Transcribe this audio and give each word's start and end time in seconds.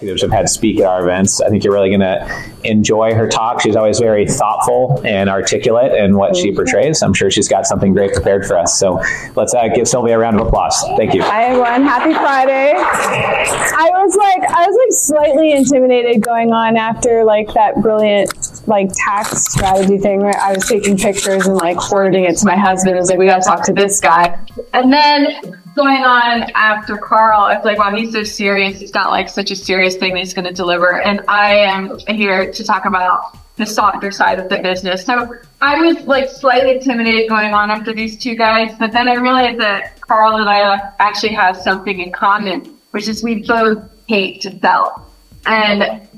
executives 0.00 0.22
have 0.22 0.32
had 0.32 0.48
speak 0.48 0.80
at 0.80 0.86
our 0.86 1.02
events. 1.02 1.40
I 1.40 1.50
think 1.50 1.62
you're 1.62 1.74
really 1.74 1.90
going 1.90 2.00
to 2.00 2.50
enjoy 2.64 3.14
her 3.14 3.28
talk. 3.28 3.60
She's 3.60 3.76
always 3.76 3.98
very 3.98 4.26
thoughtful 4.26 5.02
and 5.04 5.28
articulate 5.28 5.92
in 5.92 6.16
what 6.16 6.34
she 6.34 6.54
portrays. 6.54 7.02
I'm 7.02 7.12
sure 7.12 7.30
she's 7.30 7.48
got 7.48 7.66
something 7.66 7.92
great 7.92 8.14
prepared 8.14 8.46
for 8.46 8.58
us. 8.58 8.78
So 8.78 9.02
let's 9.36 9.54
uh, 9.54 9.68
give 9.68 9.86
Sylvia 9.86 10.16
a 10.16 10.18
round 10.18 10.40
of 10.40 10.46
applause. 10.46 10.82
Thank 10.96 11.12
you. 11.12 11.22
Hi 11.22 11.44
everyone, 11.44 11.82
happy 11.82 12.14
Friday. 12.14 12.72
I 12.76 13.90
was 13.92 14.16
like, 14.16 14.50
I 14.50 14.66
was 14.66 14.76
like 14.76 15.18
slightly 15.18 15.52
intimidated 15.52 16.22
going 16.22 16.52
on 16.52 16.76
after 16.76 17.24
like 17.24 17.52
that 17.54 17.76
brilliant 17.82 18.49
like 18.66 18.90
tax 18.94 19.52
strategy 19.52 19.98
thing 19.98 20.22
I 20.22 20.52
was 20.52 20.66
taking 20.66 20.96
pictures 20.96 21.46
and 21.46 21.56
like 21.56 21.80
forwarding 21.80 22.24
it 22.24 22.36
to 22.38 22.46
my 22.46 22.56
husband. 22.56 22.96
I 22.96 22.98
was 22.98 23.10
like, 23.10 23.18
we 23.18 23.26
got 23.26 23.42
to 23.42 23.48
talk 23.48 23.64
to 23.66 23.72
this 23.72 24.00
guy. 24.00 24.38
And 24.72 24.92
then 24.92 25.60
going 25.74 26.02
on 26.02 26.50
after 26.54 26.96
Carl, 26.96 27.48
it's 27.48 27.64
like, 27.64 27.78
wow, 27.78 27.94
he's 27.94 28.12
so 28.12 28.22
serious. 28.22 28.80
He's 28.80 28.90
got 28.90 29.10
like 29.10 29.28
such 29.28 29.50
a 29.50 29.56
serious 29.56 29.96
thing 29.96 30.14
that 30.14 30.20
he's 30.20 30.34
going 30.34 30.46
to 30.46 30.52
deliver. 30.52 31.00
And 31.00 31.22
I 31.28 31.56
am 31.56 31.98
here 32.08 32.52
to 32.52 32.64
talk 32.64 32.84
about 32.84 33.36
the 33.56 33.66
softer 33.66 34.10
side 34.10 34.38
of 34.38 34.48
the 34.48 34.58
business. 34.58 35.04
So 35.04 35.36
I 35.60 35.80
was 35.80 36.04
like 36.06 36.28
slightly 36.28 36.72
intimidated 36.72 37.28
going 37.28 37.54
on 37.54 37.70
after 37.70 37.92
these 37.92 38.18
two 38.18 38.34
guys, 38.34 38.74
but 38.78 38.92
then 38.92 39.06
I 39.06 39.14
realized 39.14 39.60
that 39.60 40.00
Carl 40.00 40.36
and 40.36 40.48
I 40.48 40.92
actually 40.98 41.34
have 41.34 41.56
something 41.56 42.00
in 42.00 42.10
common, 42.10 42.76
which 42.90 43.06
is 43.06 43.22
we 43.22 43.46
both 43.46 43.82
hate 44.08 44.40
to 44.42 44.58
sell. 44.60 45.06
And 45.46 46.08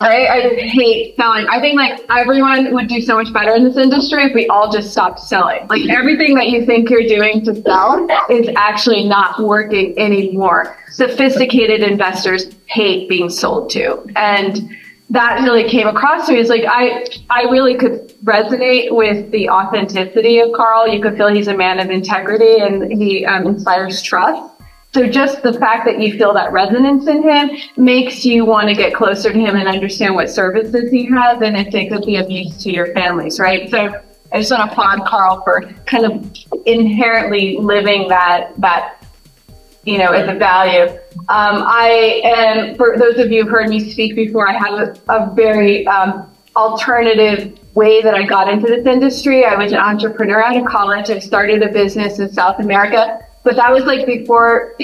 I, 0.00 0.26
I 0.26 0.40
hate 0.60 1.16
selling. 1.16 1.46
I 1.48 1.60
think 1.60 1.76
like 1.76 2.00
everyone 2.10 2.72
would 2.72 2.88
do 2.88 3.00
so 3.00 3.16
much 3.16 3.32
better 3.32 3.54
in 3.54 3.64
this 3.64 3.76
industry 3.76 4.24
if 4.24 4.34
we 4.34 4.46
all 4.48 4.72
just 4.72 4.90
stopped 4.90 5.20
selling. 5.20 5.66
Like 5.68 5.88
everything 5.88 6.34
that 6.34 6.48
you 6.48 6.66
think 6.66 6.90
you're 6.90 7.06
doing 7.06 7.44
to 7.44 7.62
sell 7.62 8.06
is 8.30 8.48
actually 8.56 9.08
not 9.08 9.38
working 9.38 9.98
anymore. 9.98 10.76
Sophisticated 10.90 11.82
investors 11.82 12.46
hate 12.66 13.08
being 13.08 13.28
sold 13.28 13.70
to. 13.70 14.04
And 14.16 14.76
that 15.10 15.42
really 15.42 15.68
came 15.68 15.86
across 15.86 16.26
to 16.26 16.32
me. 16.32 16.40
It's 16.40 16.50
like 16.50 16.64
I 16.66 17.04
I 17.28 17.42
really 17.42 17.76
could 17.76 18.16
resonate 18.24 18.94
with 18.94 19.30
the 19.32 19.50
authenticity 19.50 20.38
of 20.38 20.52
Carl. 20.52 20.88
You 20.88 21.02
could 21.02 21.16
feel 21.16 21.28
he's 21.28 21.48
a 21.48 21.56
man 21.56 21.80
of 21.80 21.90
integrity 21.90 22.60
and 22.60 22.92
he 22.92 23.26
um, 23.26 23.46
inspires 23.46 24.02
trust. 24.02 24.52
So 24.92 25.06
just 25.06 25.42
the 25.42 25.52
fact 25.52 25.84
that 25.86 26.00
you 26.00 26.18
feel 26.18 26.34
that 26.34 26.50
resonance 26.50 27.06
in 27.06 27.22
him 27.22 27.50
makes 27.76 28.24
you 28.24 28.44
want 28.44 28.68
to 28.68 28.74
get 28.74 28.92
closer 28.92 29.32
to 29.32 29.38
him 29.38 29.54
and 29.54 29.68
understand 29.68 30.16
what 30.16 30.30
services 30.30 30.90
he 30.90 31.06
has 31.06 31.40
and 31.42 31.56
if 31.56 31.70
they 31.70 31.86
could 31.86 32.04
be 32.04 32.16
of 32.16 32.28
use 32.28 32.56
to 32.64 32.72
your 32.72 32.92
families, 32.92 33.38
right? 33.38 33.70
So 33.70 34.00
I 34.32 34.38
just 34.40 34.50
want 34.50 34.64
to 34.64 34.72
applaud 34.72 35.06
Carl 35.06 35.42
for 35.42 35.62
kind 35.86 36.06
of 36.06 36.36
inherently 36.66 37.56
living 37.58 38.08
that 38.08 38.52
that 38.58 39.04
you 39.84 39.98
know 39.98 40.10
as 40.10 40.28
a 40.28 40.36
value. 40.36 40.92
Um, 41.28 41.62
I 41.66 42.20
am 42.24 42.76
for 42.76 42.96
those 42.98 43.18
of 43.18 43.30
you 43.30 43.42
who've 43.42 43.50
heard 43.50 43.68
me 43.68 43.92
speak 43.92 44.16
before, 44.16 44.48
I 44.48 44.52
have 44.52 44.74
a, 44.74 45.00
a 45.08 45.34
very 45.34 45.86
um, 45.86 46.28
alternative 46.56 47.58
way 47.74 48.02
that 48.02 48.14
I 48.14 48.24
got 48.24 48.48
into 48.48 48.66
this 48.66 48.84
industry. 48.86 49.44
I 49.44 49.54
was 49.54 49.70
an 49.70 49.78
entrepreneur 49.78 50.42
out 50.42 50.56
of 50.56 50.64
college. 50.64 51.10
I 51.10 51.20
started 51.20 51.62
a 51.62 51.68
business 51.68 52.18
in 52.18 52.32
South 52.32 52.58
America 52.58 53.24
but 53.50 53.56
that 53.56 53.72
was 53.72 53.82
like 53.82 54.06
before 54.06 54.76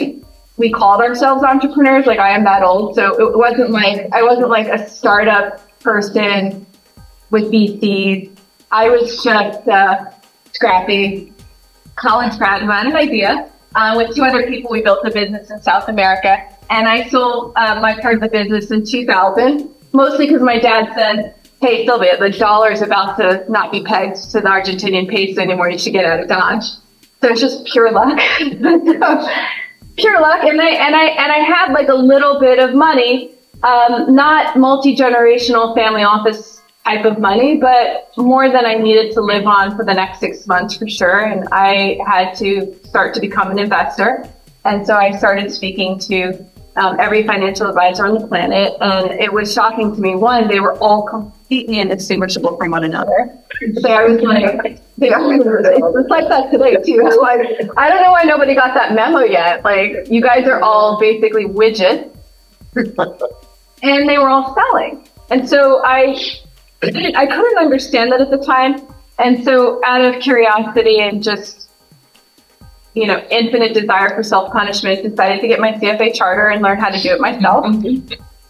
we 0.57 0.73
called 0.73 1.01
ourselves 1.01 1.45
entrepreneurs. 1.45 2.05
Like 2.05 2.19
I 2.19 2.31
am 2.31 2.43
that 2.43 2.65
old, 2.65 2.97
so 2.97 3.15
it 3.15 3.39
wasn't 3.39 3.71
like 3.71 4.13
I 4.13 4.25
wasn't 4.25 4.49
like 4.49 4.67
a 4.67 4.89
startup 4.91 5.63
person 5.79 6.67
with 7.31 7.45
VCs. 7.45 8.37
I 8.73 8.89
was 8.89 9.23
just 9.23 9.69
uh, 9.69 10.07
scrappy 10.53 11.33
college 11.95 12.37
grad 12.39 12.63
who 12.63 12.69
had 12.69 12.87
an 12.87 12.97
idea. 12.97 13.53
Uh, 13.77 13.95
with 13.99 14.17
two 14.17 14.25
other 14.25 14.49
people, 14.49 14.73
we 14.73 14.83
built 14.83 15.07
a 15.07 15.13
business 15.13 15.49
in 15.49 15.63
South 15.63 15.89
America, 15.89 16.37
and 16.69 16.89
I 16.89 17.09
sold 17.09 17.53
uh, 17.55 17.81
my 17.81 17.95
part 18.01 18.17
of 18.17 18.21
the 18.21 18.29
business 18.29 18.73
in 18.73 18.85
2000, 18.85 19.73
mostly 19.93 20.27
because 20.27 20.43
my 20.43 20.59
dad 20.59 20.93
said, 20.93 21.37
"Hey, 21.61 21.87
Sylvia, 21.87 22.19
the 22.19 22.31
dollar 22.31 22.73
is 22.73 22.83
about 22.83 23.17
to 23.19 23.45
not 23.49 23.71
be 23.71 23.85
pegged 23.85 24.17
to 24.33 24.41
the 24.41 24.49
Argentinian 24.49 25.09
peso 25.09 25.41
anymore. 25.41 25.71
You 25.71 25.79
should 25.79 25.93
get 25.93 26.05
out 26.05 26.19
of 26.19 26.27
Dodge." 26.27 26.65
So 27.27 27.33
it's 27.33 27.41
just 27.41 27.65
pure 27.65 27.91
luck. 27.91 28.17
pure 28.39 30.21
luck. 30.21 30.45
And 30.45 30.61
I, 30.61 30.69
and 30.69 30.95
I, 30.95 31.07
and 31.07 31.33
I 31.33 31.39
had 31.39 31.73
like 31.73 31.89
a 31.89 31.95
little 31.95 32.39
bit 32.39 32.61
of 32.61 32.73
money, 32.73 33.33
um, 33.65 34.15
not 34.15 34.57
multi-generational 34.57 35.75
family 35.75 36.05
office 36.05 36.63
type 36.85 37.05
of 37.05 37.19
money, 37.19 37.57
but 37.57 38.13
more 38.17 38.49
than 38.49 38.65
I 38.65 38.75
needed 38.75 39.13
to 39.15 39.21
live 39.23 39.45
on 39.45 39.77
for 39.77 39.85
the 39.85 39.93
next 39.93 40.21
six 40.21 40.47
months 40.47 40.77
for 40.77 40.89
sure. 40.89 41.19
And 41.19 41.49
I 41.51 41.99
had 42.07 42.35
to 42.37 42.79
start 42.85 43.13
to 43.15 43.21
become 43.21 43.51
an 43.51 43.59
investor. 43.59 44.23
And 44.65 44.87
so 44.87 44.95
I 44.95 45.11
started 45.11 45.51
speaking 45.51 45.99
to 45.99 46.47
um, 46.77 47.01
every 47.01 47.27
financial 47.27 47.67
advisor 47.67 48.07
on 48.07 48.15
the 48.15 48.25
planet. 48.29 48.75
And 48.81 49.11
it 49.21 49.33
was 49.33 49.53
shocking 49.53 49.97
to 49.97 50.01
me. 50.01 50.15
One, 50.15 50.47
they 50.47 50.61
were 50.61 50.79
all 50.79 51.03
completely 51.03 51.81
indistinguishable 51.81 52.57
from 52.57 52.71
one 52.71 52.85
another. 52.85 53.37
So 53.81 53.91
I 53.91 54.05
was 54.05 54.21
like, 54.21 54.81
are, 55.03 56.01
it's 56.01 56.11
like 56.11 56.29
that 56.29 56.51
today 56.51 56.77
too. 56.83 57.03
Like, 57.21 57.71
I 57.77 57.89
don't 57.89 58.03
know 58.03 58.13
why 58.13 58.23
nobody 58.25 58.55
got 58.55 58.75
that 58.75 58.95
memo 58.95 59.21
yet. 59.21 59.63
Like, 59.65 60.09
you 60.09 60.23
guys 60.23 60.47
are 60.47 60.61
all 60.61 60.99
basically 60.99 61.45
widgets. 61.45 62.13
and 63.83 64.09
they 64.09 64.19
were 64.19 64.29
all 64.29 64.55
selling. 64.55 65.07
And 65.31 65.49
so 65.49 65.83
I, 65.85 66.17
I 66.83 67.27
couldn't 67.27 67.59
understand 67.59 68.13
that 68.13 68.21
at 68.21 68.31
the 68.31 68.39
time. 68.39 68.81
And 69.19 69.45
so 69.45 69.81
out 69.85 70.03
of 70.03 70.21
curiosity 70.23 71.01
and 71.01 71.23
just 71.23 71.67
you 72.97 73.07
know, 73.07 73.19
infinite 73.31 73.75
desire 73.75 74.09
for 74.17 74.23
self 74.23 74.51
punishment, 74.53 75.03
decided 75.03 75.43
to 75.43 75.49
get 75.49 75.61
my 75.61 75.73
CFA 75.73 76.15
charter 76.15 76.49
and 76.49 76.63
learn 76.63 76.81
how 76.81 76.89
to 76.89 76.99
do 77.01 77.11
it 77.11 77.21
myself. 77.21 77.67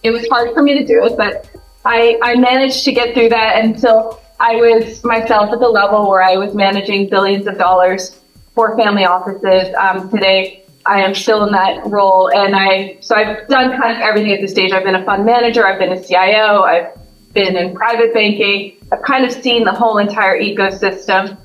It 0.03 0.13
was 0.13 0.29
hard 0.29 0.55
for 0.55 0.63
me 0.63 0.79
to 0.79 0.87
do 0.87 1.05
it, 1.05 1.17
but 1.17 1.51
I, 1.85 2.17
I 2.23 2.37
managed 2.37 2.85
to 2.85 2.93
get 2.93 3.13
through 3.13 3.31
that 3.31 3.65
until 3.65 4.21
I 4.39 4.57
was 4.57 5.03
myself 5.03 5.53
at 5.53 5.61
the 5.61 5.69
level 5.69 6.09
where 6.09 6.23
I 6.23 6.37
was 6.37 6.55
managing 6.55 7.09
billions 7.09 7.47
of 7.47 7.57
dollars 7.57 8.21
for 8.55 8.77
family 8.77 9.05
offices. 9.05 9.75
Um, 9.75 10.11
today, 10.11 10.65
I 10.85 11.01
am 11.01 11.15
still 11.15 11.45
in 11.45 11.53
that 11.53 11.87
role, 11.87 12.31
and 12.31 12.55
I 12.55 12.99
so 13.01 13.17
I've 13.17 13.49
done 13.49 13.81
kind 13.81 13.97
of 13.97 14.03
everything 14.03 14.33
at 14.33 14.41
this 14.41 14.53
stage. 14.53 14.73
I've 14.73 14.85
been 14.85 14.95
a 14.95 15.05
fund 15.05 15.25
manager, 15.25 15.67
I've 15.67 15.79
been 15.79 15.93
a 15.93 16.03
CIO, 16.03 16.63
I've 16.63 16.97
been 17.33 17.57
in 17.57 17.75
private 17.75 18.15
banking. 18.15 18.77
I've 18.93 19.03
kind 19.03 19.25
of 19.25 19.33
seen 19.33 19.65
the 19.65 19.73
whole 19.73 19.99
entire 19.99 20.41
ecosystem 20.41 21.37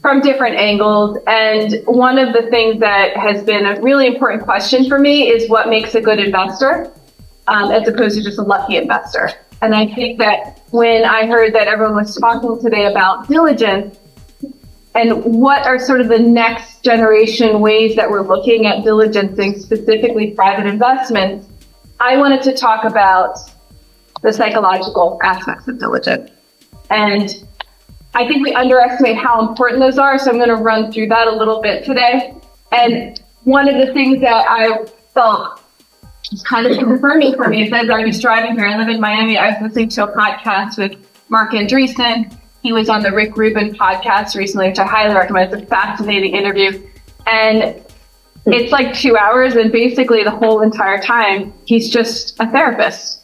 from 0.00 0.20
different 0.20 0.56
angles. 0.56 1.18
And 1.26 1.82
one 1.86 2.18
of 2.18 2.32
the 2.32 2.48
things 2.50 2.80
that 2.80 3.16
has 3.16 3.42
been 3.42 3.66
a 3.66 3.80
really 3.80 4.06
important 4.06 4.42
question 4.42 4.88
for 4.88 4.98
me 4.98 5.28
is 5.28 5.48
what 5.50 5.68
makes 5.68 5.94
a 5.94 6.00
good 6.00 6.18
investor, 6.18 6.92
um, 7.48 7.70
as 7.70 7.86
opposed 7.88 8.16
to 8.16 8.22
just 8.22 8.38
a 8.38 8.42
lucky 8.42 8.76
investor. 8.76 9.32
And 9.62 9.74
I 9.74 9.86
think 9.86 10.18
that 10.18 10.62
when 10.70 11.04
I 11.04 11.26
heard 11.26 11.54
that 11.54 11.68
everyone 11.68 11.96
was 11.96 12.16
talking 12.16 12.60
today 12.60 12.86
about 12.86 13.28
diligence 13.28 13.98
and 14.94 15.24
what 15.24 15.66
are 15.66 15.78
sort 15.78 16.00
of 16.00 16.08
the 16.08 16.18
next 16.18 16.82
generation 16.82 17.60
ways 17.60 17.94
that 17.96 18.10
we're 18.10 18.26
looking 18.26 18.66
at 18.66 18.78
diligencing 18.84 19.60
specifically 19.60 20.32
private 20.32 20.66
investments, 20.66 21.46
I 22.00 22.16
wanted 22.16 22.42
to 22.42 22.56
talk 22.56 22.84
about 22.84 23.38
the 24.22 24.32
psychological 24.32 25.18
aspects 25.22 25.68
of 25.68 25.78
diligence. 25.78 26.30
And 26.88 27.30
I 28.14 28.26
think 28.26 28.44
we 28.44 28.52
underestimate 28.54 29.16
how 29.16 29.46
important 29.48 29.80
those 29.80 29.98
are. 29.98 30.18
So 30.18 30.30
I'm 30.30 30.36
going 30.36 30.48
to 30.48 30.56
run 30.56 30.90
through 30.90 31.08
that 31.08 31.28
a 31.28 31.32
little 31.32 31.60
bit 31.60 31.84
today. 31.84 32.34
And 32.72 33.22
one 33.44 33.68
of 33.68 33.86
the 33.86 33.92
things 33.92 34.20
that 34.22 34.46
I 34.48 34.86
felt 35.14 35.59
kind 36.44 36.66
of 36.66 36.78
confirming 36.78 37.36
for 37.36 37.48
me 37.48 37.70
as 37.70 37.90
I 37.90 38.04
was 38.04 38.20
driving 38.20 38.56
here, 38.56 38.66
I 38.66 38.76
live 38.76 38.88
in 38.88 39.00
Miami, 39.00 39.36
I 39.36 39.50
was 39.50 39.62
listening 39.62 39.88
to 39.90 40.04
a 40.04 40.16
podcast 40.16 40.78
with 40.78 40.96
Marc 41.28 41.52
Andreessen. 41.52 42.36
He 42.62 42.72
was 42.72 42.88
on 42.88 43.02
the 43.02 43.10
Rick 43.10 43.36
Rubin 43.36 43.74
podcast 43.74 44.36
recently, 44.36 44.68
which 44.68 44.78
I 44.78 44.86
highly 44.86 45.14
recommend. 45.14 45.52
It's 45.52 45.62
a 45.62 45.66
fascinating 45.66 46.34
interview. 46.34 46.86
And 47.26 47.82
it's 48.46 48.72
like 48.72 48.94
two 48.94 49.16
hours, 49.16 49.54
and 49.56 49.72
basically 49.72 50.24
the 50.24 50.30
whole 50.30 50.62
entire 50.62 51.00
time, 51.00 51.52
he's 51.64 51.90
just 51.90 52.38
a 52.40 52.50
therapist 52.50 53.20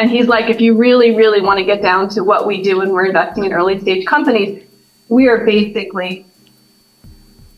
and 0.00 0.10
he's 0.10 0.28
like, 0.28 0.48
if 0.48 0.60
you 0.60 0.74
really, 0.76 1.14
really 1.14 1.42
want 1.42 1.58
to 1.58 1.64
get 1.64 1.82
down 1.82 2.08
to 2.10 2.24
what 2.24 2.46
we 2.46 2.62
do 2.62 2.78
when 2.78 2.90
we're 2.90 3.06
investing 3.06 3.44
in 3.44 3.52
early 3.52 3.78
stage 3.80 4.06
companies, 4.06 4.64
we 5.08 5.28
are 5.28 5.44
basically 5.44 6.24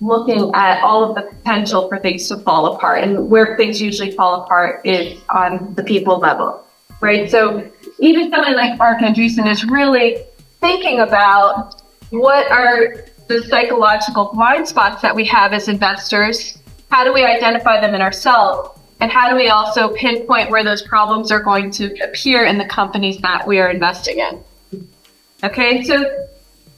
looking 0.02 0.50
at 0.54 0.82
all 0.82 1.04
of 1.04 1.14
the 1.14 1.22
potential 1.22 1.88
for 1.88 1.99
things 1.99 2.28
to 2.28 2.37
fall 2.38 2.75
apart. 2.75 3.04
And 3.04 3.31
where 3.31 3.56
things 3.56 3.81
usually 3.81 4.10
fall 4.10 4.43
apart 4.43 4.84
is 4.84 5.19
on 5.31 5.75
the 5.75 5.84
people 5.84 6.19
level, 6.19 6.64
right? 7.00 7.31
So 7.31 7.70
even 7.99 8.31
someone 8.31 8.56
like 8.56 8.76
Marc 8.78 9.00
Andreessen 9.00 9.50
is 9.50 9.64
really 9.64 10.25
thinking 10.60 11.00
about 11.00 11.81
what 12.10 12.50
are 12.50 13.06
the 13.28 13.43
psychological 13.44 14.31
blind 14.34 14.69
spots 14.69 15.00
that 15.02 15.14
we 15.14 15.25
have 15.26 15.52
as 15.52 15.69
investors? 15.69 16.58
How 16.90 17.05
do 17.05 17.12
we 17.12 17.25
identify 17.25 17.81
them 17.81 17.94
in 17.94 18.02
ourselves? 18.02 18.78
And 19.00 19.10
how 19.10 19.31
do 19.31 19.37
we 19.37 19.48
also 19.48 19.88
pinpoint 19.94 20.50
where 20.50 20.62
those 20.62 20.82
problems 20.82 21.32
are 21.32 21.40
going 21.40 21.70
to 21.72 21.93
appear 22.05 22.44
in 22.44 22.58
the 22.58 22.64
companies 22.64 23.19
that 23.22 23.46
we 23.46 23.58
are 23.58 23.70
investing 23.70 24.19
in? 24.19 24.84
Okay, 25.43 25.82
so 25.82 26.28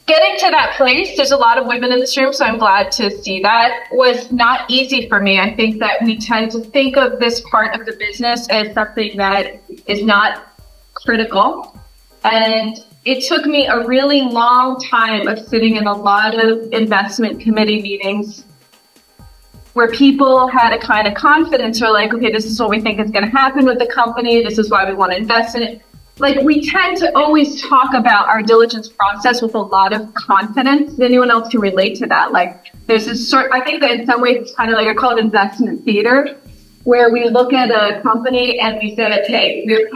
getting 0.06 0.38
to 0.38 0.50
that 0.50 0.74
place, 0.76 1.16
there's 1.16 1.30
a 1.30 1.36
lot 1.36 1.58
of 1.58 1.66
women 1.66 1.92
in 1.92 1.98
this 1.98 2.16
room, 2.16 2.32
so 2.32 2.44
I'm 2.44 2.58
glad 2.58 2.92
to 2.92 3.10
see 3.22 3.40
that, 3.40 3.88
was 3.92 4.30
not 4.30 4.70
easy 4.70 5.08
for 5.08 5.20
me. 5.20 5.38
I 5.38 5.54
think 5.54 5.78
that 5.78 6.02
we 6.02 6.18
tend 6.18 6.50
to 6.52 6.60
think 6.60 6.96
of 6.96 7.18
this 7.18 7.40
part 7.50 7.78
of 7.78 7.86
the 7.86 7.92
business 7.92 8.48
as 8.48 8.74
something 8.74 9.16
that 9.16 9.62
is 9.86 10.04
not 10.04 10.54
critical. 10.92 11.78
And 12.24 12.78
it 13.04 13.24
took 13.24 13.46
me 13.46 13.66
a 13.66 13.86
really 13.86 14.22
long 14.22 14.80
time 14.80 15.28
of 15.28 15.38
sitting 15.38 15.76
in 15.76 15.86
a 15.86 15.94
lot 15.94 16.38
of 16.38 16.72
investment 16.72 17.40
committee 17.40 17.82
meetings 17.82 18.44
where 19.74 19.90
people 19.90 20.46
had 20.46 20.72
a 20.72 20.78
kind 20.78 21.08
of 21.08 21.14
confidence 21.14 21.82
or 21.82 21.90
like, 21.90 22.14
okay, 22.14 22.30
this 22.30 22.46
is 22.46 22.60
what 22.60 22.70
we 22.70 22.80
think 22.80 23.00
is 23.00 23.10
going 23.10 23.24
to 23.24 23.30
happen 23.30 23.64
with 23.64 23.78
the 23.78 23.86
company. 23.86 24.42
This 24.42 24.56
is 24.58 24.70
why 24.70 24.88
we 24.88 24.94
want 24.94 25.12
to 25.12 25.18
invest 25.18 25.56
in 25.56 25.62
it 25.62 25.82
like 26.18 26.40
we 26.42 26.68
tend 26.68 26.96
to 26.98 27.16
always 27.16 27.60
talk 27.62 27.92
about 27.92 28.28
our 28.28 28.42
diligence 28.42 28.88
process 28.88 29.42
with 29.42 29.54
a 29.54 29.58
lot 29.58 29.92
of 29.92 30.14
confidence. 30.14 30.98
Anyone 31.00 31.30
else 31.30 31.48
can 31.48 31.60
relate 31.60 31.96
to 31.96 32.06
that? 32.06 32.32
Like 32.32 32.66
there's 32.86 33.06
this 33.06 33.28
sort, 33.28 33.50
I 33.52 33.60
think 33.62 33.80
that 33.80 33.90
in 33.90 34.06
some 34.06 34.20
ways 34.20 34.36
it's 34.42 34.54
kind 34.54 34.70
of 34.70 34.76
like 34.76 34.86
I 34.86 34.94
call 34.94 35.16
it 35.16 35.18
investment 35.18 35.84
theater, 35.84 36.36
where 36.84 37.10
we 37.10 37.28
look 37.28 37.52
at 37.52 37.70
a 37.70 38.00
company 38.02 38.60
and 38.60 38.78
we 38.80 38.94
say, 38.94 39.24
hey, 39.26 39.64
we're 39.66 39.90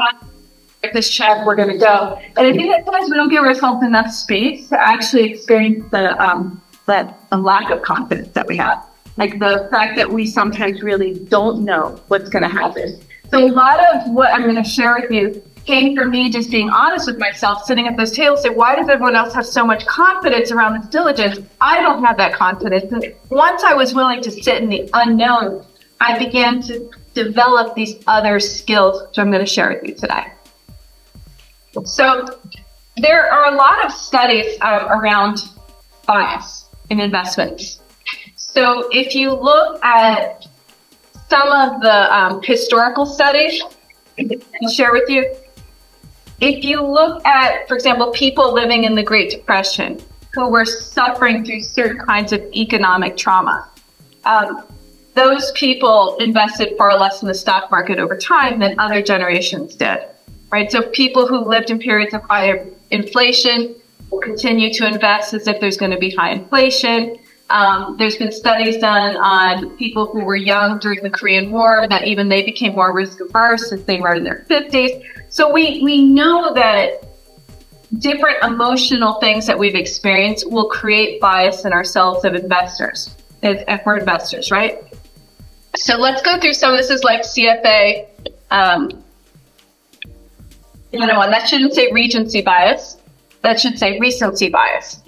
this 0.93 1.11
check, 1.11 1.45
we're 1.45 1.57
going 1.57 1.69
to 1.69 1.79
go. 1.79 2.21
And 2.37 2.47
I 2.47 2.53
think 2.53 2.71
that 2.71 2.85
sometimes 2.85 3.11
we 3.11 3.17
don't 3.17 3.29
give 3.29 3.45
ourselves 3.45 3.85
enough 3.85 4.11
space 4.11 4.69
to 4.69 4.81
actually 4.81 5.33
experience 5.33 5.85
the, 5.91 6.21
um, 6.23 6.63
that 6.87 7.21
a 7.33 7.39
lack 7.39 7.71
of 7.71 7.83
confidence 7.83 8.29
that 8.35 8.47
we 8.47 8.57
have. 8.57 8.85
Like 9.17 9.39
the 9.41 9.69
fact 9.71 9.97
that 9.97 10.11
we 10.11 10.25
sometimes 10.25 10.83
really 10.83 11.15
don't 11.15 11.65
know 11.65 12.01
what's 12.09 12.29
going 12.31 12.45
to 12.45 12.49
happen. 12.49 13.01
So 13.31 13.45
a 13.45 13.51
lot 13.51 13.81
of 13.93 14.13
what 14.13 14.33
I'm 14.33 14.43
going 14.43 14.63
to 14.63 14.65
share 14.65 14.97
with 14.99 15.11
you 15.11 15.43
came 15.69 15.95
from 15.95 16.11
me 16.11 16.31
just 16.31 16.51
being 16.51 16.71
honest 16.71 17.07
with 17.07 17.19
myself, 17.19 17.65
sitting 17.65 17.87
at 17.87 17.97
those 17.97 18.11
tables, 18.11 18.43
say, 18.43 18.49
why 18.49 18.75
does 18.75 18.89
everyone 18.89 19.15
else 19.15 19.35
have 19.35 19.47
so 19.47 19.65
much 19.65 19.85
confidence 19.87 20.51
around 20.51 20.81
this 20.81 20.89
diligence? 20.89 21.39
I 21.61 21.83
don't 21.83 22.03
have 22.03 22.17
that 22.17 22.33
confidence. 22.33 22.91
And 22.91 23.15
once 23.29 23.63
I 23.63 23.75
was 23.75 23.95
willing 23.95 24.23
to 24.23 24.31
sit 24.31 24.63
in 24.63 24.71
the 24.71 24.89
unknown, 24.95 25.65
I 26.01 26.19
began 26.19 26.63
to 26.63 26.91
develop 27.13 27.75
these 27.75 28.03
other 28.07 28.41
skills, 28.41 29.03
which 29.03 29.19
I'm 29.19 29.31
going 29.31 29.45
to 29.45 29.53
share 29.57 29.69
with 29.69 29.85
you 29.87 29.95
today. 29.95 30.33
So 31.85 32.27
there 32.97 33.31
are 33.31 33.53
a 33.53 33.55
lot 33.55 33.85
of 33.85 33.93
studies 33.93 34.57
um, 34.63 34.87
around 34.87 35.43
bias 36.07 36.67
in 36.89 36.99
investments. 36.99 37.81
So 38.37 38.89
if 38.91 39.15
you 39.15 39.35
look 39.35 39.85
at 39.85 40.47
some 41.29 41.49
of 41.49 41.83
the 41.83 42.17
um, 42.17 42.41
historical 42.43 43.05
studies, 43.05 43.63
I'll 44.19 44.71
share 44.71 44.93
with 44.93 45.11
you, 45.11 45.31
if 46.41 46.65
you 46.65 46.83
look 46.83 47.25
at, 47.27 47.67
for 47.67 47.75
example, 47.75 48.11
people 48.13 48.53
living 48.53 48.85
in 48.85 48.95
the 48.95 49.03
Great 49.03 49.31
Depression 49.31 50.01
who 50.33 50.49
were 50.49 50.65
suffering 50.65 51.45
through 51.45 51.63
certain 51.63 51.99
kinds 51.99 52.33
of 52.33 52.41
economic 52.55 53.17
trauma, 53.17 53.69
um, 54.25 54.63
those 55.15 55.51
people 55.53 56.17
invested 56.21 56.77
far 56.79 56.97
less 56.99 57.23
in 57.23 57.29
the 57.29 57.35
stock 57.35 57.71
market 57.71 57.99
over 57.99 58.17
time 58.17 58.61
than 58.61 58.79
other 58.79 59.03
generations 59.03 59.75
did, 59.75 59.99
right? 60.53 60.71
So 60.71 60.83
people 60.83 61.27
who 61.27 61.39
lived 61.39 61.71
in 61.71 61.81
periods 61.81 62.15
of 62.15 62.23
higher 62.23 62.69
inflation 62.91 63.75
will 64.11 64.21
continue 64.21 64.73
to 64.75 64.87
invest 64.87 65.35
as 65.35 65.49
if 65.49 65.61
there's 65.61 65.77
going 65.77 65.91
to 65.91 65.99
be 65.99 66.11
high 66.11 66.31
inflation. 66.31 67.19
Um, 67.51 67.97
there's 67.99 68.17
been 68.17 68.31
studies 68.31 68.77
done 68.77 69.17
on 69.17 69.77
people 69.77 70.07
who 70.07 70.23
were 70.23 70.37
young 70.37 70.79
during 70.79 71.03
the 71.03 71.11
Korean 71.11 71.51
War 71.51 71.87
that 71.89 72.07
even 72.07 72.29
they 72.29 72.43
became 72.43 72.75
more 72.75 72.93
risk 72.93 73.21
averse 73.21 73.73
as 73.73 73.85
they 73.85 74.01
were 74.01 74.15
in 74.15 74.23
their 74.23 74.45
50s. 74.49 75.03
So 75.39 75.53
we, 75.53 75.81
we 75.85 76.03
know 76.03 76.53
that 76.55 77.05
different 77.99 78.43
emotional 78.43 79.21
things 79.21 79.47
that 79.47 79.57
we've 79.57 79.77
experienced 79.77 80.51
will 80.51 80.69
create 80.69 81.21
bias 81.21 81.65
in 81.65 81.73
ourselves 81.73 82.25
of 82.25 82.35
investors, 82.35 83.15
if, 83.41 83.63
if 83.69 83.87
we're 83.87 83.99
investors, 83.99 84.51
right? 84.51 84.83
So 85.77 85.95
let's 85.95 86.23
go 86.23 86.41
through 86.41 86.55
some 86.55 86.73
of 86.73 86.79
this 86.79 86.91
is 86.91 87.05
like 87.05 87.21
CFA 87.21 88.09
um, 88.51 88.89
101. 90.91 91.31
That 91.31 91.47
shouldn't 91.47 91.73
say 91.73 91.93
recency 91.93 92.43
bias. 92.43 92.97
That 93.43 93.61
should 93.61 93.79
say 93.79 93.97
recency 94.01 94.49
bias. 94.49 95.05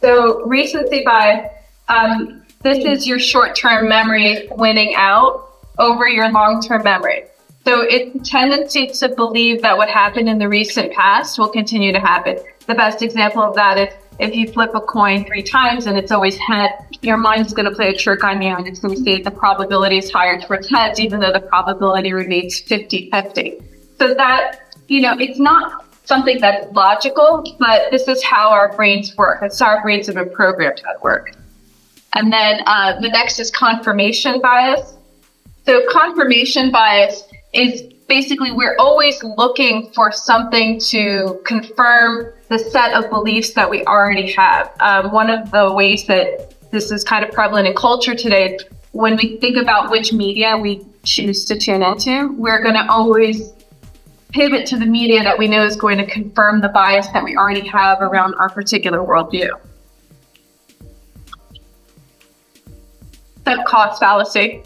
So 0.00 0.42
recency 0.46 1.04
bias, 1.04 1.50
um, 1.88 2.42
this 2.62 2.82
is 2.82 3.06
your 3.06 3.18
short-term 3.18 3.90
memory 3.90 4.48
winning 4.52 4.94
out 4.96 5.50
over 5.78 6.08
your 6.08 6.32
long-term 6.32 6.82
memory. 6.82 7.24
So 7.64 7.80
it's 7.80 8.14
a 8.14 8.30
tendency 8.30 8.88
to 8.88 9.08
believe 9.14 9.62
that 9.62 9.76
what 9.78 9.88
happened 9.88 10.28
in 10.28 10.38
the 10.38 10.48
recent 10.48 10.92
past 10.92 11.38
will 11.38 11.48
continue 11.48 11.92
to 11.92 12.00
happen. 12.00 12.38
The 12.66 12.74
best 12.74 13.00
example 13.00 13.42
of 13.42 13.54
that 13.54 13.78
is 13.78 13.94
if 14.18 14.34
you 14.34 14.52
flip 14.52 14.74
a 14.74 14.80
coin 14.80 15.24
three 15.24 15.42
times 15.42 15.86
and 15.86 15.96
it's 15.96 16.12
always 16.12 16.36
head, 16.36 16.70
your 17.00 17.16
mind's 17.16 17.52
going 17.54 17.68
to 17.68 17.74
play 17.74 17.88
a 17.88 17.96
trick 17.96 18.22
on 18.22 18.40
you 18.42 18.54
and 18.54 18.66
it's 18.66 18.80
going 18.80 18.94
to 18.94 19.02
say 19.02 19.22
the 19.22 19.30
probability 19.30 19.98
is 19.98 20.10
higher 20.10 20.38
towards 20.40 20.68
heads, 20.68 21.00
even 21.00 21.20
though 21.20 21.32
the 21.32 21.40
probability 21.40 22.12
remains 22.12 22.62
50-50. 22.62 23.62
So 23.98 24.14
that, 24.14 24.76
you 24.88 25.00
know, 25.00 25.16
it's 25.18 25.38
not 25.38 25.86
something 26.04 26.38
that's 26.40 26.70
logical, 26.74 27.56
but 27.58 27.90
this 27.90 28.06
is 28.08 28.22
how 28.22 28.50
our 28.50 28.74
brains 28.76 29.16
work. 29.16 29.42
It's 29.42 29.58
how 29.58 29.76
our 29.76 29.82
brains 29.82 30.06
have 30.06 30.16
been 30.16 30.30
programmed 30.30 30.76
to 30.78 30.84
work. 31.02 31.32
And 32.12 32.32
then 32.32 32.60
uh, 32.66 33.00
the 33.00 33.08
next 33.08 33.40
is 33.40 33.50
confirmation 33.50 34.40
bias. 34.40 34.94
So 35.66 35.82
confirmation 35.90 36.70
bias 36.70 37.24
is 37.54 37.82
basically 38.08 38.52
we're 38.52 38.76
always 38.78 39.22
looking 39.22 39.90
for 39.92 40.12
something 40.12 40.78
to 40.78 41.40
confirm 41.44 42.32
the 42.48 42.58
set 42.58 42.92
of 42.94 43.08
beliefs 43.10 43.52
that 43.54 43.68
we 43.68 43.84
already 43.84 44.30
have. 44.32 44.72
Um, 44.80 45.12
one 45.12 45.30
of 45.30 45.50
the 45.50 45.72
ways 45.72 46.06
that 46.06 46.54
this 46.70 46.90
is 46.90 47.04
kind 47.04 47.24
of 47.24 47.32
prevalent 47.32 47.68
in 47.68 47.74
culture 47.74 48.14
today, 48.14 48.58
when 48.92 49.16
we 49.16 49.38
think 49.38 49.56
about 49.56 49.90
which 49.90 50.12
media 50.12 50.56
we 50.56 50.84
choose 51.04 51.44
to 51.46 51.58
tune 51.58 51.82
into, 51.82 52.32
we're 52.32 52.62
going 52.62 52.74
to 52.74 52.86
always 52.90 53.52
pivot 54.30 54.66
to 54.66 54.76
the 54.76 54.86
media 54.86 55.22
that 55.22 55.38
we 55.38 55.46
know 55.46 55.64
is 55.64 55.76
going 55.76 55.98
to 55.98 56.06
confirm 56.06 56.60
the 56.60 56.68
bias 56.68 57.06
that 57.08 57.22
we 57.22 57.36
already 57.36 57.66
have 57.68 58.00
around 58.00 58.34
our 58.34 58.48
particular 58.48 58.98
worldview. 58.98 59.48
The 63.44 63.64
cost 63.66 64.00
fallacy. 64.00 64.62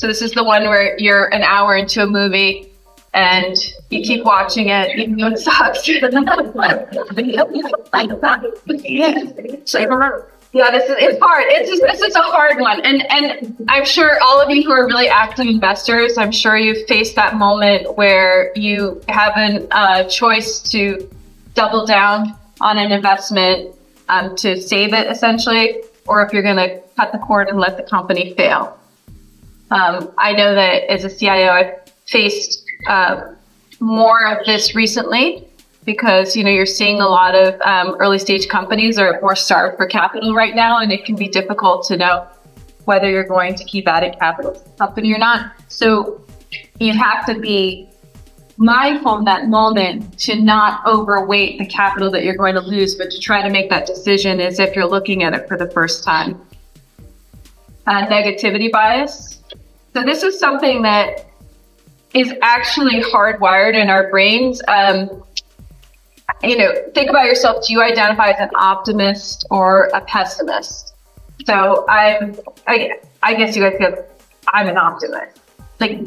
So 0.00 0.06
this 0.06 0.22
is 0.22 0.32
the 0.32 0.42
one 0.42 0.62
where 0.62 0.98
you're 0.98 1.26
an 1.26 1.42
hour 1.42 1.76
into 1.76 2.02
a 2.02 2.06
movie 2.06 2.72
and 3.12 3.54
you 3.90 4.02
keep 4.02 4.24
watching 4.24 4.70
it 4.70 4.98
even 4.98 5.18
though 5.18 5.26
it 5.26 5.38
sucks. 5.38 5.86
yeah, 10.54 10.70
this 10.70 10.88
is 10.88 10.96
it's 10.98 11.18
hard. 11.20 11.44
It's 11.48 11.68
just 11.68 11.82
this 11.82 12.00
is 12.00 12.14
a 12.14 12.22
hard 12.22 12.58
one, 12.60 12.80
and 12.80 13.02
and 13.12 13.66
I'm 13.68 13.84
sure 13.84 14.18
all 14.22 14.40
of 14.40 14.48
you 14.48 14.62
who 14.62 14.72
are 14.72 14.86
really 14.86 15.08
active 15.08 15.46
investors, 15.46 16.16
I'm 16.16 16.32
sure 16.32 16.56
you've 16.56 16.88
faced 16.88 17.14
that 17.16 17.36
moment 17.36 17.94
where 17.98 18.52
you 18.56 19.02
have 19.10 19.34
a 19.36 19.68
uh, 19.70 20.08
choice 20.08 20.60
to 20.70 21.10
double 21.52 21.84
down 21.84 22.34
on 22.62 22.78
an 22.78 22.90
investment 22.90 23.74
um, 24.08 24.34
to 24.36 24.62
save 24.62 24.94
it 24.94 25.08
essentially, 25.10 25.82
or 26.06 26.24
if 26.24 26.32
you're 26.32 26.42
going 26.42 26.56
to 26.56 26.80
cut 26.96 27.12
the 27.12 27.18
cord 27.18 27.48
and 27.48 27.58
let 27.58 27.76
the 27.76 27.82
company 27.82 28.32
fail. 28.32 28.79
Um, 29.70 30.12
I 30.18 30.32
know 30.32 30.54
that 30.54 30.84
as 30.90 31.04
a 31.04 31.10
CIO, 31.10 31.50
I've 31.50 31.92
faced 32.06 32.64
uh, 32.88 33.34
more 33.78 34.26
of 34.26 34.44
this 34.44 34.74
recently 34.74 35.46
because 35.84 36.36
you 36.36 36.44
know 36.44 36.50
you're 36.50 36.66
seeing 36.66 37.00
a 37.00 37.08
lot 37.08 37.34
of 37.34 37.60
um, 37.62 37.96
early 38.00 38.18
stage 38.18 38.48
companies 38.48 38.98
are 38.98 39.18
more 39.20 39.36
starved 39.36 39.76
for 39.76 39.86
capital 39.86 40.34
right 40.34 40.54
now, 40.54 40.78
and 40.78 40.92
it 40.92 41.04
can 41.04 41.16
be 41.16 41.28
difficult 41.28 41.86
to 41.86 41.96
know 41.96 42.26
whether 42.84 43.08
you're 43.08 43.24
going 43.24 43.54
to 43.54 43.64
keep 43.64 43.86
adding 43.86 44.12
capital 44.14 44.52
to 44.52 44.64
the 44.64 44.70
company 44.70 45.12
or 45.12 45.18
not. 45.18 45.52
So 45.68 46.24
you 46.78 46.92
have 46.92 47.26
to 47.26 47.38
be 47.38 47.88
mindful 48.56 49.18
in 49.18 49.24
that 49.24 49.48
moment 49.48 50.18
to 50.18 50.40
not 50.40 50.84
overweight 50.86 51.58
the 51.58 51.66
capital 51.66 52.10
that 52.10 52.24
you're 52.24 52.36
going 52.36 52.54
to 52.54 52.60
lose, 52.60 52.94
but 52.94 53.10
to 53.10 53.18
try 53.18 53.42
to 53.42 53.50
make 53.50 53.70
that 53.70 53.86
decision 53.86 54.40
as 54.40 54.58
if 54.58 54.74
you're 54.74 54.88
looking 54.88 55.22
at 55.22 55.32
it 55.32 55.48
for 55.48 55.56
the 55.56 55.70
first 55.70 56.04
time. 56.04 56.40
Uh, 57.86 58.06
negativity 58.06 58.70
bias. 58.70 59.39
So 59.94 60.02
this 60.04 60.22
is 60.22 60.38
something 60.38 60.82
that 60.82 61.26
is 62.14 62.32
actually 62.42 63.02
hardwired 63.02 63.74
in 63.74 63.88
our 63.90 64.10
brains. 64.10 64.60
Um, 64.68 65.22
you 66.42 66.56
know, 66.56 66.72
think 66.94 67.10
about 67.10 67.26
yourself. 67.26 67.66
Do 67.66 67.72
you 67.72 67.82
identify 67.82 68.30
as 68.30 68.40
an 68.40 68.54
optimist 68.54 69.46
or 69.50 69.90
a 69.92 70.00
pessimist? 70.00 70.94
So 71.46 71.86
I'm, 71.88 72.36
I, 72.66 72.98
I 73.22 73.34
guess 73.34 73.56
you 73.56 73.62
guys 73.62 73.76
go, 73.78 74.04
I'm 74.48 74.68
an 74.68 74.76
optimist. 74.76 75.38
Like 75.78 76.00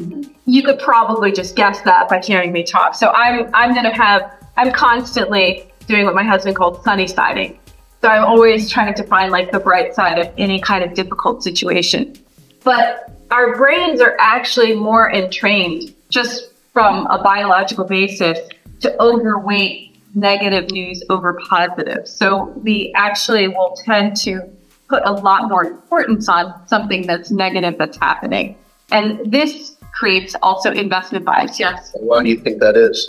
you 0.46 0.62
could 0.62 0.78
probably 0.78 1.32
just 1.32 1.56
guess 1.56 1.80
that 1.82 2.08
by 2.08 2.20
hearing 2.20 2.52
me 2.52 2.62
talk. 2.64 2.94
So 2.94 3.10
I'm, 3.10 3.50
I'm 3.54 3.72
going 3.74 3.84
to 3.84 3.94
have, 3.94 4.32
I'm 4.56 4.72
constantly 4.72 5.70
doing 5.86 6.04
what 6.04 6.14
my 6.14 6.22
husband 6.22 6.56
called 6.56 6.82
sunny 6.84 7.06
siding. 7.06 7.58
So 8.00 8.08
I'm 8.08 8.24
always 8.24 8.70
trying 8.70 8.94
to 8.94 9.02
find 9.04 9.32
like 9.32 9.50
the 9.50 9.58
bright 9.60 9.94
side 9.94 10.18
of 10.18 10.32
any 10.38 10.60
kind 10.60 10.84
of 10.84 10.94
difficult 10.94 11.42
situation. 11.42 12.14
But 12.62 13.13
our 13.30 13.56
brains 13.56 14.00
are 14.00 14.16
actually 14.18 14.74
more 14.74 15.10
entrained 15.10 15.94
just 16.08 16.50
from 16.72 17.06
a 17.06 17.22
biological 17.22 17.84
basis 17.84 18.38
to 18.80 19.02
overweight 19.02 19.96
negative 20.14 20.70
news 20.70 21.02
over 21.10 21.40
positive. 21.48 22.06
So 22.06 22.44
we 22.62 22.92
actually 22.94 23.48
will 23.48 23.76
tend 23.84 24.16
to 24.18 24.42
put 24.88 25.02
a 25.04 25.12
lot 25.12 25.48
more 25.48 25.64
importance 25.64 26.28
on 26.28 26.66
something 26.68 27.06
that's 27.06 27.30
negative 27.30 27.76
that's 27.78 27.96
happening. 27.96 28.56
And 28.90 29.32
this 29.32 29.76
creates 29.92 30.34
also 30.42 30.70
investment 30.70 31.24
bias. 31.24 31.58
Yes. 31.58 31.94
Why 31.98 32.22
do 32.22 32.28
you 32.28 32.38
think 32.38 32.60
that 32.60 32.76
is? 32.76 33.08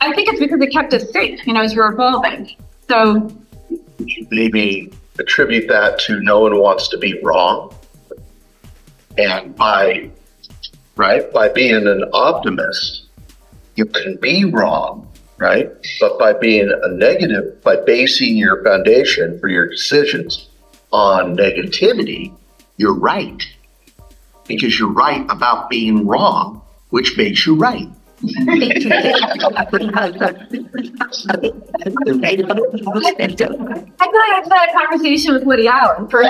I 0.00 0.14
think 0.14 0.28
it's 0.28 0.40
because 0.40 0.60
it 0.60 0.70
kept 0.70 0.94
us 0.94 1.10
safe, 1.10 1.46
you 1.46 1.52
know, 1.52 1.60
as 1.60 1.74
we're 1.74 1.92
evolving. 1.92 2.56
So 2.88 3.30
maybe 4.30 4.92
attribute 5.18 5.68
that 5.68 5.98
to 6.00 6.20
no 6.20 6.40
one 6.40 6.58
wants 6.58 6.88
to 6.88 6.98
be 6.98 7.20
wrong. 7.22 7.74
And 9.20 9.54
by 9.54 10.10
right, 10.96 11.30
by 11.30 11.50
being 11.50 11.86
an 11.86 12.04
optimist, 12.14 13.04
you 13.76 13.84
can 13.84 14.16
be 14.16 14.46
wrong, 14.46 15.06
right? 15.36 15.70
But 16.00 16.18
by 16.18 16.32
being 16.32 16.70
a 16.70 16.88
negative, 16.88 17.62
by 17.62 17.76
basing 17.76 18.38
your 18.38 18.64
foundation 18.64 19.38
for 19.38 19.48
your 19.48 19.68
decisions 19.68 20.48
on 20.90 21.36
negativity, 21.36 22.34
you're 22.78 22.98
right. 22.98 23.42
Because 24.46 24.78
you're 24.78 24.92
right 24.92 25.24
about 25.28 25.68
being 25.68 26.06
wrong, 26.06 26.62
which 26.88 27.18
makes 27.18 27.46
you 27.46 27.56
right. 27.56 27.88
I 28.22 28.26
feel 34.06 34.20
like 34.20 34.32
I've 34.36 34.50
had 34.50 34.68
a 34.68 34.72
conversation 34.72 35.34
with 35.34 35.44
Woody 35.44 35.66
Allen 35.68 36.08
for 36.08 36.22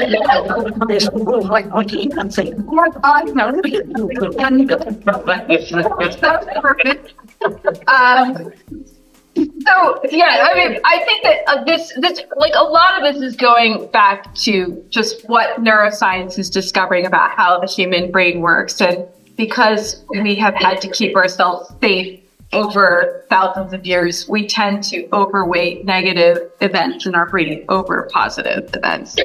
um, 7.88 8.52
so 9.36 10.00
yeah, 10.10 10.48
I 10.50 10.54
mean, 10.54 10.80
I 10.84 10.98
think 11.04 11.22
that 11.22 11.38
uh, 11.46 11.64
this, 11.64 11.92
this, 11.96 12.20
like 12.36 12.52
a 12.56 12.64
lot 12.64 13.02
of 13.02 13.14
this 13.14 13.22
is 13.22 13.36
going 13.36 13.88
back 13.90 14.34
to 14.36 14.84
just 14.90 15.28
what 15.28 15.60
neuroscience 15.60 16.38
is 16.38 16.50
discovering 16.50 17.06
about 17.06 17.30
how 17.30 17.58
the 17.58 17.66
human 17.66 18.10
brain 18.10 18.40
works, 18.40 18.80
and 18.80 19.06
because 19.40 20.04
we 20.10 20.34
have 20.34 20.54
had 20.54 20.82
to 20.82 20.88
keep 20.90 21.16
ourselves 21.16 21.72
safe 21.80 22.20
over 22.52 23.24
thousands 23.30 23.72
of 23.72 23.86
years, 23.86 24.28
we 24.28 24.46
tend 24.46 24.82
to 24.84 25.08
overweight 25.14 25.86
negative 25.86 26.50
events 26.60 27.06
in 27.06 27.14
our 27.14 27.26
brain 27.26 27.64
over 27.70 28.06
positive 28.12 28.68
events. 28.74 29.16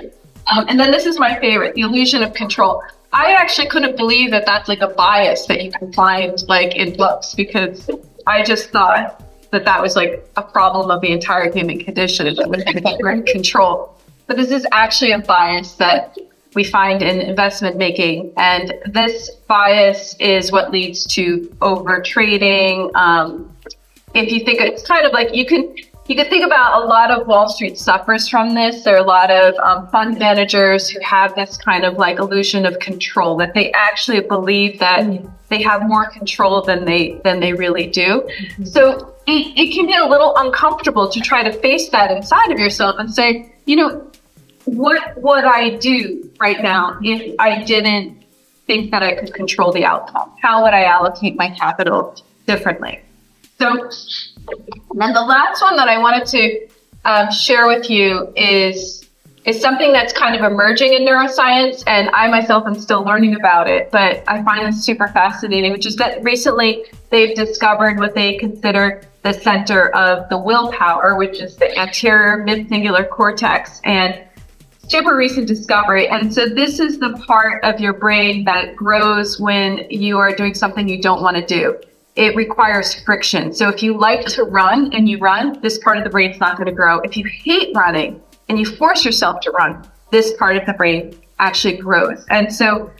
Um, 0.55 0.65
and 0.69 0.79
then 0.79 0.91
this 0.91 1.05
is 1.05 1.19
my 1.19 1.37
favorite, 1.41 1.75
the 1.75 1.81
illusion 1.81 2.23
of 2.23 2.33
control. 2.33 2.81
I 3.11 3.33
actually 3.33 3.67
couldn't 3.67 3.97
believe 3.97 4.31
that 4.31 4.45
that's 4.45 4.69
like 4.69 4.79
a 4.79 4.87
bias 4.87 5.47
that 5.47 5.61
you 5.61 5.71
can 5.71 5.91
find 5.91 6.41
like 6.47 6.75
in 6.75 6.95
books 6.95 7.35
because 7.35 7.89
I 8.25 8.41
just 8.43 8.69
thought 8.69 9.21
that 9.51 9.65
that 9.65 9.81
was 9.81 9.97
like 9.97 10.25
a 10.37 10.43
problem 10.43 10.91
of 10.91 11.01
the 11.01 11.11
entire 11.11 11.51
human 11.51 11.83
condition 11.83 12.33
that 12.35 13.23
control. 13.27 13.97
But 14.27 14.37
this 14.37 14.51
is 14.51 14.65
actually 14.71 15.11
a 15.11 15.19
bias 15.19 15.73
that 15.73 16.17
we 16.55 16.63
find 16.63 17.01
in 17.01 17.19
investment 17.19 17.77
making. 17.77 18.33
And 18.37 18.73
this 18.85 19.29
bias 19.47 20.15
is 20.19 20.51
what 20.51 20.71
leads 20.71 21.05
to 21.15 21.41
overtrading. 21.61 22.95
Um, 22.95 23.55
if 24.13 24.31
you 24.31 24.43
think 24.45 24.61
it's 24.61 24.87
kind 24.87 25.05
of 25.05 25.11
like 25.11 25.35
you 25.35 25.45
can 25.45 25.75
you 26.07 26.15
can 26.15 26.29
think 26.29 26.45
about 26.45 26.83
a 26.83 26.85
lot 26.85 27.09
of 27.09 27.25
Wall 27.25 27.49
Street 27.49 27.79
suffers 27.79 28.29
from 28.29 28.53
this. 28.53 28.83
There 28.83 28.95
are 28.95 28.99
a 28.99 29.03
lot 29.03 29.31
of 29.31 29.55
um, 29.55 29.87
fund 29.87 30.19
managers 30.19 30.87
who 30.87 30.99
have 31.01 31.33
this 31.33 31.57
kind 31.57 31.83
of 31.83 31.97
like 31.97 32.19
illusion 32.19 32.65
of 32.65 32.77
control 32.79 33.35
that 33.37 33.55
they 33.55 33.71
actually 33.71 34.21
believe 34.21 34.77
that 34.79 35.03
they 35.49 35.63
have 35.63 35.87
more 35.87 36.07
control 36.11 36.61
than 36.61 36.85
they 36.85 37.19
than 37.23 37.39
they 37.39 37.53
really 37.53 37.87
do. 37.87 38.21
Mm-hmm. 38.21 38.65
So 38.65 39.15
it, 39.25 39.53
it 39.57 39.73
can 39.73 39.87
be 39.87 39.95
a 39.95 40.05
little 40.05 40.33
uncomfortable 40.37 41.09
to 41.09 41.19
try 41.19 41.43
to 41.43 41.51
face 41.51 41.89
that 41.89 42.11
inside 42.11 42.51
of 42.51 42.59
yourself 42.59 42.97
and 42.99 43.11
say, 43.11 43.51
you 43.65 43.75
know, 43.75 44.07
what 44.65 45.21
would 45.21 45.45
I 45.45 45.77
do 45.77 46.29
right 46.39 46.61
now 46.61 46.97
if 47.01 47.35
I 47.39 47.63
didn't 47.63 48.23
think 48.65 48.91
that 48.91 49.03
I 49.03 49.15
could 49.15 49.33
control 49.33 49.71
the 49.71 49.85
outcome? 49.85 50.33
How 50.41 50.63
would 50.63 50.73
I 50.73 50.85
allocate 50.85 51.35
my 51.35 51.49
capital 51.51 52.15
differently? 52.47 52.99
So 53.59 53.89
then 54.95 55.13
the 55.13 55.21
last 55.21 55.61
one 55.61 55.75
that 55.77 55.87
I 55.87 55.99
wanted 55.99 56.27
to 56.27 56.67
um, 57.05 57.31
share 57.31 57.67
with 57.67 57.89
you 57.89 58.33
is 58.35 59.01
is 59.45 59.61
something 59.61 59.93
that's 59.93 60.11
kind 60.11 60.35
of 60.35 60.41
emerging 60.51 60.93
in 60.93 61.03
neuroscience, 61.03 61.83
and 61.85 62.09
I 62.09 62.27
myself 62.27 62.65
am 62.65 62.73
still 62.73 63.03
learning 63.03 63.35
about 63.35 63.69
it, 63.69 63.91
but 63.91 64.23
I 64.27 64.41
find 64.41 64.65
this 64.65 64.83
super 64.83 65.07
fascinating, 65.07 65.71
which 65.71 65.85
is 65.85 65.95
that 65.97 66.23
recently 66.23 66.85
they've 67.11 67.35
discovered 67.35 67.99
what 67.99 68.15
they 68.15 68.37
consider 68.37 69.03
the 69.21 69.33
center 69.33 69.89
of 69.95 70.27
the 70.29 70.37
willpower, 70.37 71.15
which 71.15 71.39
is 71.39 71.55
the 71.57 71.77
anterior 71.77 72.43
midcingulate 72.43 73.09
cortex. 73.11 73.79
And 73.83 74.19
super 74.87 75.15
recent 75.15 75.47
discovery. 75.47 76.07
And 76.07 76.33
so 76.33 76.47
this 76.47 76.79
is 76.79 76.99
the 76.99 77.21
part 77.27 77.63
of 77.63 77.79
your 77.79 77.93
brain 77.93 78.43
that 78.45 78.75
grows 78.75 79.39
when 79.39 79.89
you 79.89 80.17
are 80.17 80.35
doing 80.35 80.53
something 80.53 80.87
you 80.87 81.01
don't 81.01 81.21
want 81.21 81.37
to 81.37 81.45
do 81.45 81.79
it 82.15 82.35
requires 82.35 82.95
friction. 83.01 83.53
So 83.53 83.67
if 83.69 83.83
you 83.83 83.97
like 83.97 84.25
to 84.25 84.43
run 84.43 84.93
and 84.93 85.07
you 85.09 85.17
run, 85.17 85.59
this 85.61 85.77
part 85.79 85.97
of 85.97 86.03
the 86.03 86.09
brain's 86.09 86.39
not 86.39 86.57
going 86.57 86.67
to 86.67 86.73
grow. 86.73 86.99
If 86.99 87.17
you 87.17 87.25
hate 87.25 87.75
running 87.75 88.21
and 88.47 88.57
you 88.57 88.65
force 88.65 89.03
yourself 89.03 89.41
to 89.41 89.51
run, 89.51 89.85
this 90.11 90.33
part 90.37 90.55
of 90.55 90.65
the 90.65 90.73
brain 90.73 91.19
actually 91.39 91.77
grows. 91.77 92.25
And 92.29 92.53
so 92.53 92.91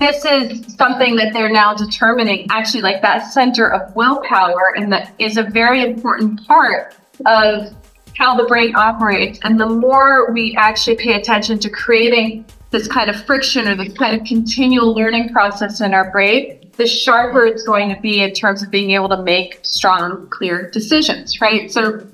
this 0.00 0.24
is 0.24 0.74
something 0.76 1.14
that 1.16 1.32
they're 1.32 1.52
now 1.52 1.74
determining 1.74 2.46
actually 2.50 2.82
like 2.82 3.02
that 3.02 3.32
center 3.32 3.72
of 3.72 3.94
willpower 3.94 4.74
and 4.76 4.92
that 4.92 5.14
is 5.18 5.36
a 5.36 5.42
very 5.42 5.82
important 5.82 6.44
part 6.46 6.96
of 7.26 7.74
how 8.16 8.36
the 8.36 8.44
brain 8.44 8.74
operates. 8.76 9.38
And 9.42 9.60
the 9.60 9.68
more 9.68 10.32
we 10.32 10.54
actually 10.56 10.96
pay 10.96 11.14
attention 11.14 11.58
to 11.60 11.70
creating 11.70 12.44
this 12.70 12.88
kind 12.88 13.08
of 13.08 13.24
friction 13.24 13.68
or 13.68 13.76
this 13.76 13.92
kind 13.94 14.20
of 14.20 14.26
continual 14.26 14.94
learning 14.94 15.30
process 15.30 15.80
in 15.80 15.94
our 15.94 16.10
brain, 16.10 16.70
the 16.76 16.86
sharper 16.86 17.46
it's 17.46 17.62
going 17.62 17.94
to 17.94 18.00
be 18.00 18.22
in 18.22 18.32
terms 18.32 18.62
of 18.62 18.70
being 18.70 18.90
able 18.90 19.08
to 19.08 19.22
make 19.22 19.60
strong, 19.62 20.28
clear 20.30 20.70
decisions, 20.70 21.40
right? 21.40 21.70
So 21.70 22.06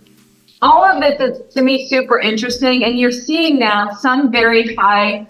all 0.62 0.85
of 0.85 1.00
this 1.00 1.21
is 1.21 1.54
to 1.54 1.62
me 1.62 1.88
super 1.88 2.19
interesting. 2.19 2.85
And 2.85 2.99
you're 2.99 3.11
seeing 3.11 3.59
now 3.59 3.92
some 3.92 4.30
very 4.30 4.75
high 4.75 5.26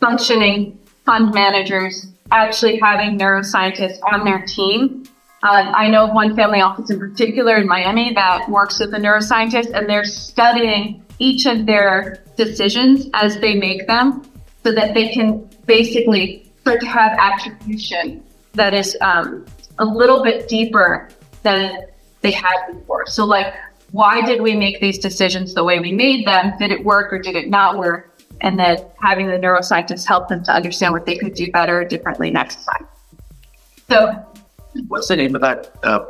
functioning 0.00 0.78
fund 1.04 1.34
managers 1.34 2.06
actually 2.30 2.78
having 2.78 3.18
neuroscientists 3.18 3.98
on 4.12 4.24
their 4.24 4.44
team. 4.46 5.04
Uh, 5.42 5.72
I 5.74 5.88
know 5.88 6.08
of 6.08 6.14
one 6.14 6.34
family 6.34 6.60
office 6.60 6.90
in 6.90 6.98
particular 6.98 7.58
in 7.58 7.66
Miami 7.66 8.12
that 8.14 8.48
works 8.50 8.80
with 8.80 8.92
a 8.94 8.98
neuroscientist 8.98 9.72
and 9.72 9.88
they're 9.88 10.04
studying 10.04 11.04
each 11.20 11.46
of 11.46 11.64
their 11.64 12.24
decisions 12.36 13.06
as 13.14 13.38
they 13.38 13.54
make 13.54 13.86
them 13.86 14.28
so 14.64 14.72
that 14.72 14.94
they 14.94 15.08
can 15.08 15.48
basically 15.66 16.50
start 16.60 16.80
to 16.80 16.86
have 16.86 17.16
attribution 17.18 18.22
that 18.54 18.74
is 18.74 18.96
um, 19.00 19.46
a 19.78 19.84
little 19.84 20.22
bit 20.22 20.48
deeper 20.48 21.08
than 21.42 21.86
they 22.20 22.32
had 22.32 22.72
before. 22.72 23.06
So, 23.06 23.24
like, 23.24 23.54
why 23.92 24.20
did 24.22 24.42
we 24.42 24.54
make 24.54 24.80
these 24.80 24.98
decisions 24.98 25.54
the 25.54 25.64
way 25.64 25.78
we 25.78 25.92
made 25.92 26.26
them? 26.26 26.52
Did 26.58 26.72
it 26.72 26.84
work 26.84 27.12
or 27.12 27.18
did 27.18 27.36
it 27.36 27.48
not 27.48 27.78
work? 27.78 28.20
And 28.40 28.58
then 28.58 28.84
having 29.00 29.28
the 29.28 29.38
neuroscientists 29.38 30.06
help 30.06 30.28
them 30.28 30.42
to 30.44 30.52
understand 30.52 30.92
what 30.92 31.06
they 31.06 31.16
could 31.16 31.34
do 31.34 31.50
better 31.50 31.80
or 31.80 31.84
differently 31.84 32.30
next 32.30 32.64
time. 32.64 32.86
So, 33.88 34.26
what's 34.86 35.08
the 35.08 35.16
name 35.16 35.34
of 35.34 35.40
that? 35.40 35.72
Uh, 35.82 36.04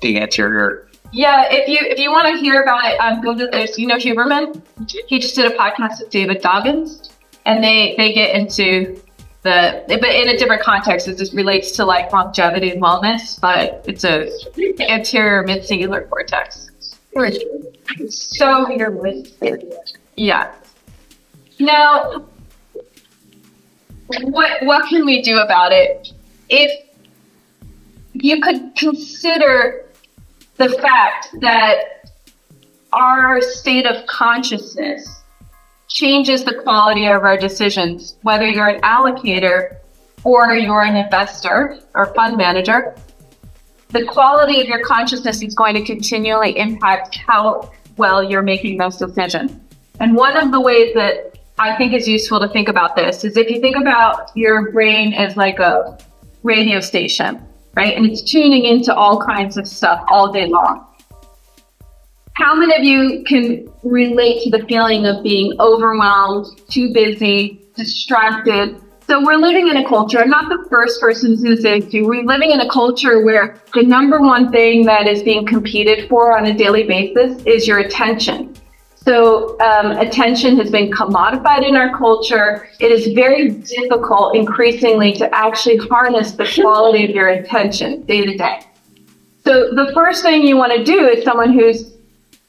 the 0.00 0.20
anterior. 0.20 0.88
Yeah, 1.12 1.46
if 1.50 1.68
you 1.68 1.78
if 1.80 1.98
you 1.98 2.10
want 2.10 2.34
to 2.34 2.40
hear 2.40 2.62
about 2.62 2.84
it, 2.84 2.98
um, 2.98 3.20
go 3.22 3.36
to 3.36 3.46
this. 3.46 3.78
You 3.78 3.86
know 3.86 3.96
Huberman. 3.96 4.62
He 5.06 5.18
just 5.18 5.34
did 5.34 5.50
a 5.50 5.54
podcast 5.56 6.00
with 6.00 6.10
David 6.10 6.42
Goggins, 6.42 7.10
and 7.44 7.62
they 7.62 7.94
they 7.96 8.12
get 8.12 8.34
into 8.34 9.00
the 9.42 9.82
but 9.88 10.04
in 10.04 10.28
a 10.28 10.36
different 10.36 10.62
context 10.62 11.08
it 11.08 11.18
just 11.18 11.32
relates 11.32 11.72
to 11.72 11.84
like 11.84 12.12
longevity 12.12 12.70
and 12.70 12.80
wellness 12.80 13.40
but 13.40 13.84
it's 13.86 14.04
a 14.04 14.30
anterior 14.88 15.42
midcingulate 15.42 16.08
cortex 16.08 16.70
so 18.08 18.68
yeah 20.16 20.54
now 21.58 22.24
what 24.22 24.64
what 24.64 24.88
can 24.88 25.04
we 25.04 25.20
do 25.22 25.38
about 25.38 25.72
it 25.72 26.12
if 26.48 26.70
you 28.14 28.40
could 28.40 28.74
consider 28.76 29.86
the 30.56 30.68
fact 30.68 31.28
that 31.40 32.10
our 32.92 33.40
state 33.40 33.86
of 33.86 34.06
consciousness 34.06 35.22
changes 35.88 36.44
the 36.44 36.54
quality 36.62 37.06
of 37.06 37.22
our 37.22 37.36
decisions, 37.36 38.16
whether 38.22 38.46
you're 38.46 38.68
an 38.68 38.80
allocator 38.82 39.76
or 40.24 40.54
you're 40.54 40.82
an 40.82 40.96
investor 40.96 41.78
or 41.94 42.14
fund 42.14 42.36
manager. 42.36 42.94
The 43.88 44.04
quality 44.04 44.60
of 44.60 44.68
your 44.68 44.82
consciousness 44.84 45.42
is 45.42 45.54
going 45.54 45.74
to 45.74 45.82
continually 45.82 46.56
impact 46.56 47.16
how 47.16 47.70
well 47.96 48.22
you're 48.22 48.42
making 48.42 48.78
those 48.78 48.96
decisions. 48.96 49.52
And 50.00 50.16
one 50.16 50.36
of 50.36 50.50
the 50.50 50.60
ways 50.60 50.94
that 50.94 51.38
I 51.58 51.76
think 51.76 51.92
is 51.92 52.08
useful 52.08 52.40
to 52.40 52.48
think 52.48 52.68
about 52.68 52.96
this 52.96 53.24
is 53.24 53.36
if 53.36 53.50
you 53.50 53.60
think 53.60 53.76
about 53.76 54.34
your 54.34 54.72
brain 54.72 55.12
as 55.12 55.36
like 55.36 55.58
a 55.58 55.98
radio 56.42 56.80
station, 56.80 57.46
right? 57.74 57.96
And 57.96 58.06
it's 58.06 58.22
tuning 58.22 58.64
into 58.64 58.94
all 58.94 59.20
kinds 59.24 59.56
of 59.56 59.66
stuff 59.66 60.04
all 60.08 60.32
day 60.32 60.46
long. 60.46 60.86
how 62.34 62.54
many 62.54 62.74
of 62.74 62.82
you 62.82 63.24
can 63.24 63.68
relate 63.82 64.42
to 64.42 64.50
the 64.50 64.64
feeling 64.66 65.06
of 65.06 65.22
being 65.22 65.52
overwhelmed, 65.60 66.46
too 66.70 66.92
busy, 66.92 67.60
distracted? 67.76 68.80
So 69.06 69.22
we're 69.22 69.36
living 69.36 69.68
in 69.68 69.76
a 69.76 69.86
culture, 69.86 70.20
I'm 70.20 70.30
not 70.30 70.48
the 70.48 70.66
first 70.70 71.00
person 71.00 71.36
to 71.44 71.56
say 71.56 71.80
to, 71.80 72.02
we're 72.02 72.24
living 72.24 72.52
in 72.52 72.60
a 72.60 72.70
culture 72.70 73.22
where 73.22 73.60
the 73.74 73.82
number 73.82 74.20
one 74.20 74.50
thing 74.50 74.86
that 74.86 75.06
is 75.06 75.22
being 75.22 75.44
competed 75.44 76.08
for 76.08 76.36
on 76.36 76.46
a 76.46 76.54
daily 76.54 76.84
basis 76.84 77.42
is 77.44 77.66
your 77.66 77.80
attention. 77.80 78.51
So 79.04 79.58
um, 79.60 79.92
attention 79.92 80.56
has 80.58 80.70
been 80.70 80.90
commodified 80.90 81.66
in 81.66 81.74
our 81.76 81.96
culture. 81.96 82.68
It 82.78 82.92
is 82.92 83.12
very 83.14 83.50
difficult 83.50 84.36
increasingly 84.36 85.12
to 85.14 85.34
actually 85.34 85.78
harness 85.78 86.32
the 86.32 86.48
quality 86.60 87.04
of 87.04 87.10
your 87.10 87.28
attention 87.28 88.02
day 88.02 88.24
to 88.24 88.36
day. 88.36 88.60
So 89.44 89.74
the 89.74 89.90
first 89.92 90.22
thing 90.22 90.46
you 90.46 90.56
want 90.56 90.72
to 90.72 90.84
do 90.84 91.08
is 91.08 91.24
someone 91.24 91.52
who's 91.52 91.92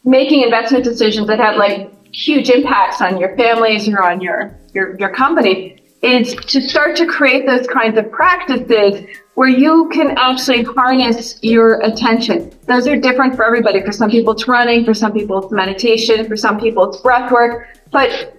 making 0.05 0.43
investment 0.43 0.83
decisions 0.83 1.27
that 1.27 1.39
have 1.39 1.55
like 1.55 1.91
huge 2.13 2.50
impacts 2.50 3.01
on 3.01 3.17
your 3.17 3.36
families 3.36 3.88
or 3.88 4.03
on 4.03 4.22
your, 4.22 4.55
your, 4.74 4.95
your 5.00 5.10
company 5.10 5.83
is 6.03 6.36
to 6.36 6.62
start 6.62 6.98
to 6.98 7.07
create 7.07 7.45
those 7.48 7.65
kinds 7.67 7.98
of 7.98 8.12
practices 8.12 9.05
where 9.36 9.48
you 9.48 9.89
can 9.93 10.17
actually 10.17 10.63
harness 10.63 11.39
your 11.41 11.79
attention. 11.81 12.51
Those 12.67 12.88
are 12.88 12.98
different 12.98 13.36
for 13.36 13.45
everybody. 13.45 13.81
For 13.81 13.93
some 13.93 14.12
people, 14.12 14.33
it's 14.33 14.48
running. 14.48 14.83
For 14.83 14.93
some 14.93 15.13
people, 15.13 15.41
it's 15.41 15.51
meditation. 15.51 16.27
For 16.27 16.36
some 16.36 16.60
people, 16.60 16.89
it's 16.89 17.01
breath 17.01 17.31
work. 17.31 17.69
But 17.91 18.38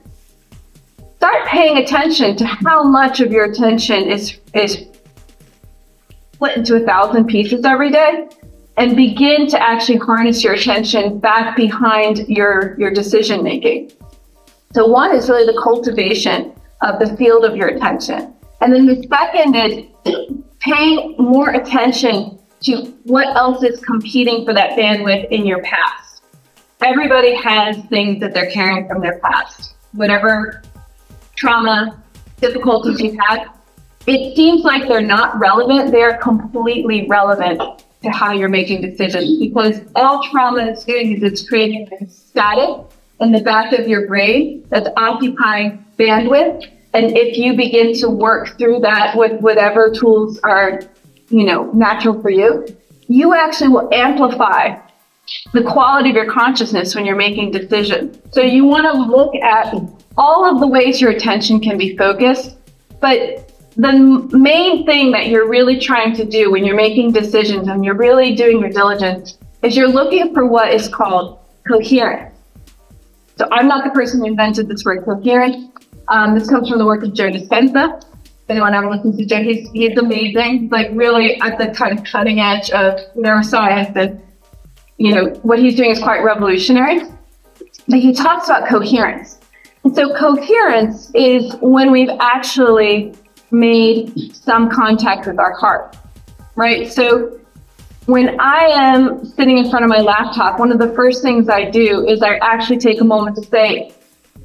start 1.16 1.46
paying 1.46 1.78
attention 1.78 2.36
to 2.36 2.44
how 2.44 2.84
much 2.84 3.20
of 3.20 3.32
your 3.32 3.46
attention 3.46 4.10
is, 4.10 4.38
is 4.52 4.86
split 6.34 6.58
into 6.58 6.76
a 6.76 6.80
thousand 6.80 7.26
pieces 7.26 7.64
every 7.64 7.90
day 7.90 8.28
and 8.76 8.94
begin 8.94 9.48
to 9.48 9.62
actually 9.62 9.96
harness 9.96 10.44
your 10.44 10.52
attention 10.52 11.18
back 11.18 11.56
behind 11.56 12.28
your, 12.28 12.78
your 12.78 12.90
decision 12.90 13.42
making. 13.42 13.90
So 14.74 14.86
one 14.86 15.14
is 15.14 15.30
really 15.30 15.46
the 15.46 15.58
cultivation 15.62 16.53
of 16.84 16.98
the 16.98 17.16
field 17.16 17.44
of 17.44 17.56
your 17.56 17.68
attention. 17.68 18.34
And 18.60 18.72
then 18.72 18.86
the 18.86 19.06
second 19.08 19.54
is 19.56 20.38
paying 20.60 21.16
more 21.18 21.50
attention 21.50 22.38
to 22.62 22.76
what 23.04 23.34
else 23.36 23.62
is 23.62 23.80
competing 23.80 24.44
for 24.44 24.54
that 24.54 24.70
bandwidth 24.70 25.28
in 25.30 25.46
your 25.46 25.62
past. 25.62 26.22
Everybody 26.82 27.34
has 27.34 27.76
things 27.86 28.20
that 28.20 28.34
they're 28.34 28.50
carrying 28.50 28.86
from 28.88 29.00
their 29.00 29.18
past, 29.18 29.74
whatever 29.92 30.62
trauma, 31.34 32.02
difficulties 32.40 33.00
you've 33.00 33.18
had. 33.28 33.48
It 34.06 34.36
seems 34.36 34.64
like 34.64 34.86
they're 34.86 35.00
not 35.00 35.38
relevant. 35.38 35.90
They're 35.90 36.18
completely 36.18 37.06
relevant 37.08 37.60
to 38.02 38.10
how 38.10 38.32
you're 38.32 38.50
making 38.50 38.82
decisions 38.82 39.38
because 39.38 39.80
all 39.94 40.22
trauma 40.30 40.66
is 40.66 40.84
doing 40.84 41.16
is 41.16 41.22
it's 41.22 41.48
creating 41.48 41.88
static 42.08 42.86
in 43.20 43.32
the 43.32 43.40
back 43.40 43.72
of 43.72 43.88
your 43.88 44.06
brain 44.06 44.66
that's 44.68 44.88
occupying 44.96 45.84
bandwidth 45.98 46.70
and 46.94 47.16
if 47.16 47.36
you 47.36 47.54
begin 47.54 47.92
to 47.94 48.08
work 48.08 48.56
through 48.56 48.80
that 48.80 49.16
with 49.16 49.40
whatever 49.40 49.92
tools 49.92 50.38
are, 50.44 50.80
you 51.28 51.44
know, 51.44 51.70
natural 51.72 52.20
for 52.22 52.30
you, 52.30 52.66
you 53.08 53.34
actually 53.34 53.68
will 53.68 53.92
amplify 53.92 54.78
the 55.52 55.62
quality 55.62 56.10
of 56.10 56.16
your 56.16 56.30
consciousness 56.30 56.94
when 56.94 57.04
you're 57.04 57.16
making 57.16 57.50
decisions. 57.50 58.16
So 58.32 58.40
you 58.40 58.64
want 58.64 58.84
to 58.84 58.92
look 58.92 59.34
at 59.36 59.74
all 60.16 60.44
of 60.44 60.60
the 60.60 60.66
ways 60.66 61.00
your 61.00 61.10
attention 61.10 61.60
can 61.60 61.76
be 61.76 61.96
focused, 61.96 62.56
but 63.00 63.50
the 63.76 63.92
main 64.32 64.86
thing 64.86 65.10
that 65.10 65.26
you're 65.26 65.48
really 65.48 65.80
trying 65.80 66.14
to 66.14 66.24
do 66.24 66.52
when 66.52 66.64
you're 66.64 66.76
making 66.76 67.12
decisions 67.12 67.66
and 67.66 67.84
you're 67.84 67.96
really 67.96 68.34
doing 68.36 68.60
your 68.60 68.70
diligence 68.70 69.36
is 69.62 69.76
you're 69.76 69.88
looking 69.88 70.32
for 70.32 70.46
what 70.46 70.72
is 70.72 70.88
called 70.88 71.40
coherence. 71.66 72.32
So 73.36 73.48
I'm 73.50 73.66
not 73.66 73.82
the 73.82 73.90
person 73.90 74.20
who 74.20 74.26
invented 74.26 74.68
this 74.68 74.84
word 74.84 75.04
coherence. 75.04 75.73
Um, 76.08 76.38
this 76.38 76.48
comes 76.48 76.68
from 76.68 76.78
the 76.78 76.86
work 76.86 77.02
of 77.02 77.14
Joe 77.14 77.30
Dispenza. 77.30 78.02
If 78.24 78.50
anyone 78.50 78.74
ever 78.74 78.90
listens 78.90 79.16
to 79.16 79.24
Joe, 79.24 79.42
he's, 79.42 79.70
he's 79.70 79.96
amazing. 79.96 80.58
He's 80.60 80.70
like 80.70 80.88
really 80.92 81.40
at 81.40 81.58
the 81.58 81.68
kind 81.68 81.98
of 81.98 82.04
cutting 82.04 82.40
edge 82.40 82.70
of 82.70 83.00
neuroscience 83.14 83.96
and, 83.96 84.20
you 84.98 85.14
know, 85.14 85.30
what 85.42 85.58
he's 85.58 85.76
doing 85.76 85.90
is 85.90 85.98
quite 85.98 86.22
revolutionary. 86.22 87.00
But 87.88 88.00
he 88.00 88.12
talks 88.12 88.48
about 88.48 88.68
coherence. 88.68 89.38
And 89.82 89.94
so 89.94 90.14
coherence 90.16 91.10
is 91.14 91.54
when 91.60 91.90
we've 91.90 92.10
actually 92.20 93.14
made 93.50 94.34
some 94.34 94.70
contact 94.70 95.26
with 95.26 95.38
our 95.38 95.52
heart, 95.52 95.96
right? 96.54 96.90
So 96.92 97.40
when 98.06 98.38
I 98.40 98.66
am 98.72 99.24
sitting 99.24 99.58
in 99.58 99.70
front 99.70 99.84
of 99.84 99.88
my 99.88 100.00
laptop, 100.00 100.58
one 100.58 100.70
of 100.70 100.78
the 100.78 100.92
first 100.94 101.22
things 101.22 101.48
I 101.48 101.70
do 101.70 102.06
is 102.06 102.22
I 102.22 102.36
actually 102.36 102.78
take 102.78 103.00
a 103.00 103.04
moment 103.04 103.36
to 103.36 103.44
say, 103.44 103.94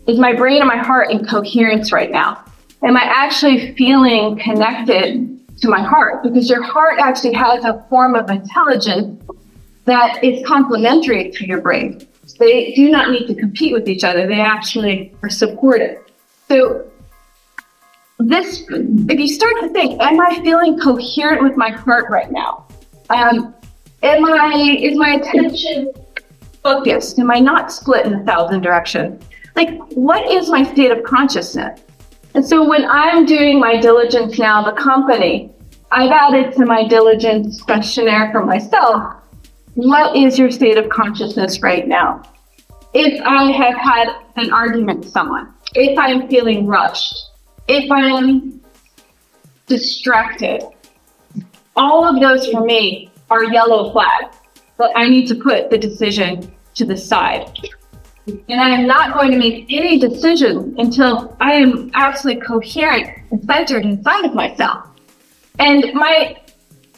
is 0.10 0.18
my 0.18 0.34
brain 0.34 0.60
and 0.60 0.68
my 0.68 0.78
heart 0.78 1.12
in 1.12 1.24
coherence 1.24 1.92
right 1.92 2.10
now? 2.10 2.44
Am 2.84 2.98
I 2.98 3.04
actually 3.04 3.76
feeling 3.76 4.40
connected 4.40 5.40
to 5.62 5.70
my 5.70 5.84
heart? 5.84 6.24
Because 6.24 6.50
your 6.50 6.64
heart 6.64 6.98
actually 7.00 7.34
has 7.34 7.64
a 7.64 7.86
form 7.90 8.16
of 8.16 8.30
intelligence 8.30 9.22
that 9.86 10.24
is 10.24 10.46
complementary 10.48 11.30
to 11.32 11.46
your 11.46 11.62
brain. 11.62 12.08
They 12.40 12.74
do 12.74 12.90
not 12.90 13.12
need 13.12 13.28
to 13.28 13.36
compete 13.36 13.74
with 13.74 13.88
each 13.88 14.04
other. 14.04 14.26
They 14.26 14.40
actually 14.40 15.14
are 15.22 15.30
supportive. 15.30 16.00
So 16.48 16.90
this, 18.18 18.66
if 18.70 19.20
you 19.20 19.28
start 19.28 19.54
to 19.62 19.70
think, 19.70 20.02
am 20.02 20.20
I 20.20 20.40
feeling 20.42 20.80
coherent 20.80 21.44
with 21.44 21.56
my 21.56 21.70
heart 21.70 22.10
right 22.10 22.32
now? 22.32 22.66
Um, 23.10 23.54
am 24.02 24.26
I, 24.26 24.78
is 24.82 24.98
my 24.98 25.16
attention 25.16 25.92
focused? 26.64 27.20
Am 27.20 27.30
I 27.30 27.40
not 27.40 27.72
split 27.72 28.06
in 28.06 28.14
a 28.14 28.24
thousand 28.24 28.62
directions? 28.62 29.24
Like 29.56 29.78
what 29.94 30.30
is 30.30 30.50
my 30.50 30.64
state 30.64 30.92
of 30.92 31.04
consciousness? 31.04 31.82
And 32.36 32.46
so 32.46 32.68
when 32.68 32.86
I'm 32.86 33.26
doing 33.26 33.60
my 33.60 33.80
diligence 33.80 34.38
now, 34.38 34.64
the 34.64 34.80
company, 34.80 35.52
I've 35.92 36.12
added 36.12 36.54
to 36.54 36.66
my 36.66 36.88
diligence 36.88 37.62
questionnaire 37.62 38.32
for 38.32 38.46
myself, 38.46 39.16
what 39.74 40.16
is 40.16 40.38
your 40.38 40.52
state 40.52 40.78
of 40.78 40.90
consciousness 40.90 41.62
right 41.62 41.88
now? 41.88 42.22
If 42.94 43.22
I 43.26 43.52
have 43.52 43.76
had 43.76 44.10
an 44.36 44.52
argument 44.52 45.00
with 45.00 45.10
someone, 45.10 45.54
if 45.74 45.98
I 45.98 46.10
am 46.10 46.28
feeling 46.28 46.68
rushed, 46.68 47.16
if 47.68 47.92
I 47.92 48.08
am 48.08 48.62
distracted, 49.68 50.64
all 51.76 52.06
of 52.06 52.20
those 52.20 52.48
for 52.48 52.64
me 52.64 53.12
are 53.30 53.44
yellow 53.46 53.92
flags. 53.92 54.36
But 54.78 54.92
I 54.96 55.08
need 55.08 55.28
to 55.28 55.36
put 55.36 55.70
the 55.70 55.78
decision 55.78 56.52
to 56.76 56.86
the 56.86 56.98
side. 56.98 57.52
And 58.28 58.62
I 58.62 58.70
am 58.70 58.86
not 58.86 59.14
going 59.14 59.32
to 59.32 59.38
make 59.38 59.66
any 59.70 59.98
decisions 59.98 60.78
until 60.78 61.36
I 61.40 61.54
am 61.54 61.92
absolutely 61.94 62.42
coherent 62.42 63.10
and 63.32 63.44
centered 63.46 63.86
inside 63.86 64.26
of 64.26 64.34
myself. 64.34 64.86
And 65.58 65.94
my 65.94 66.38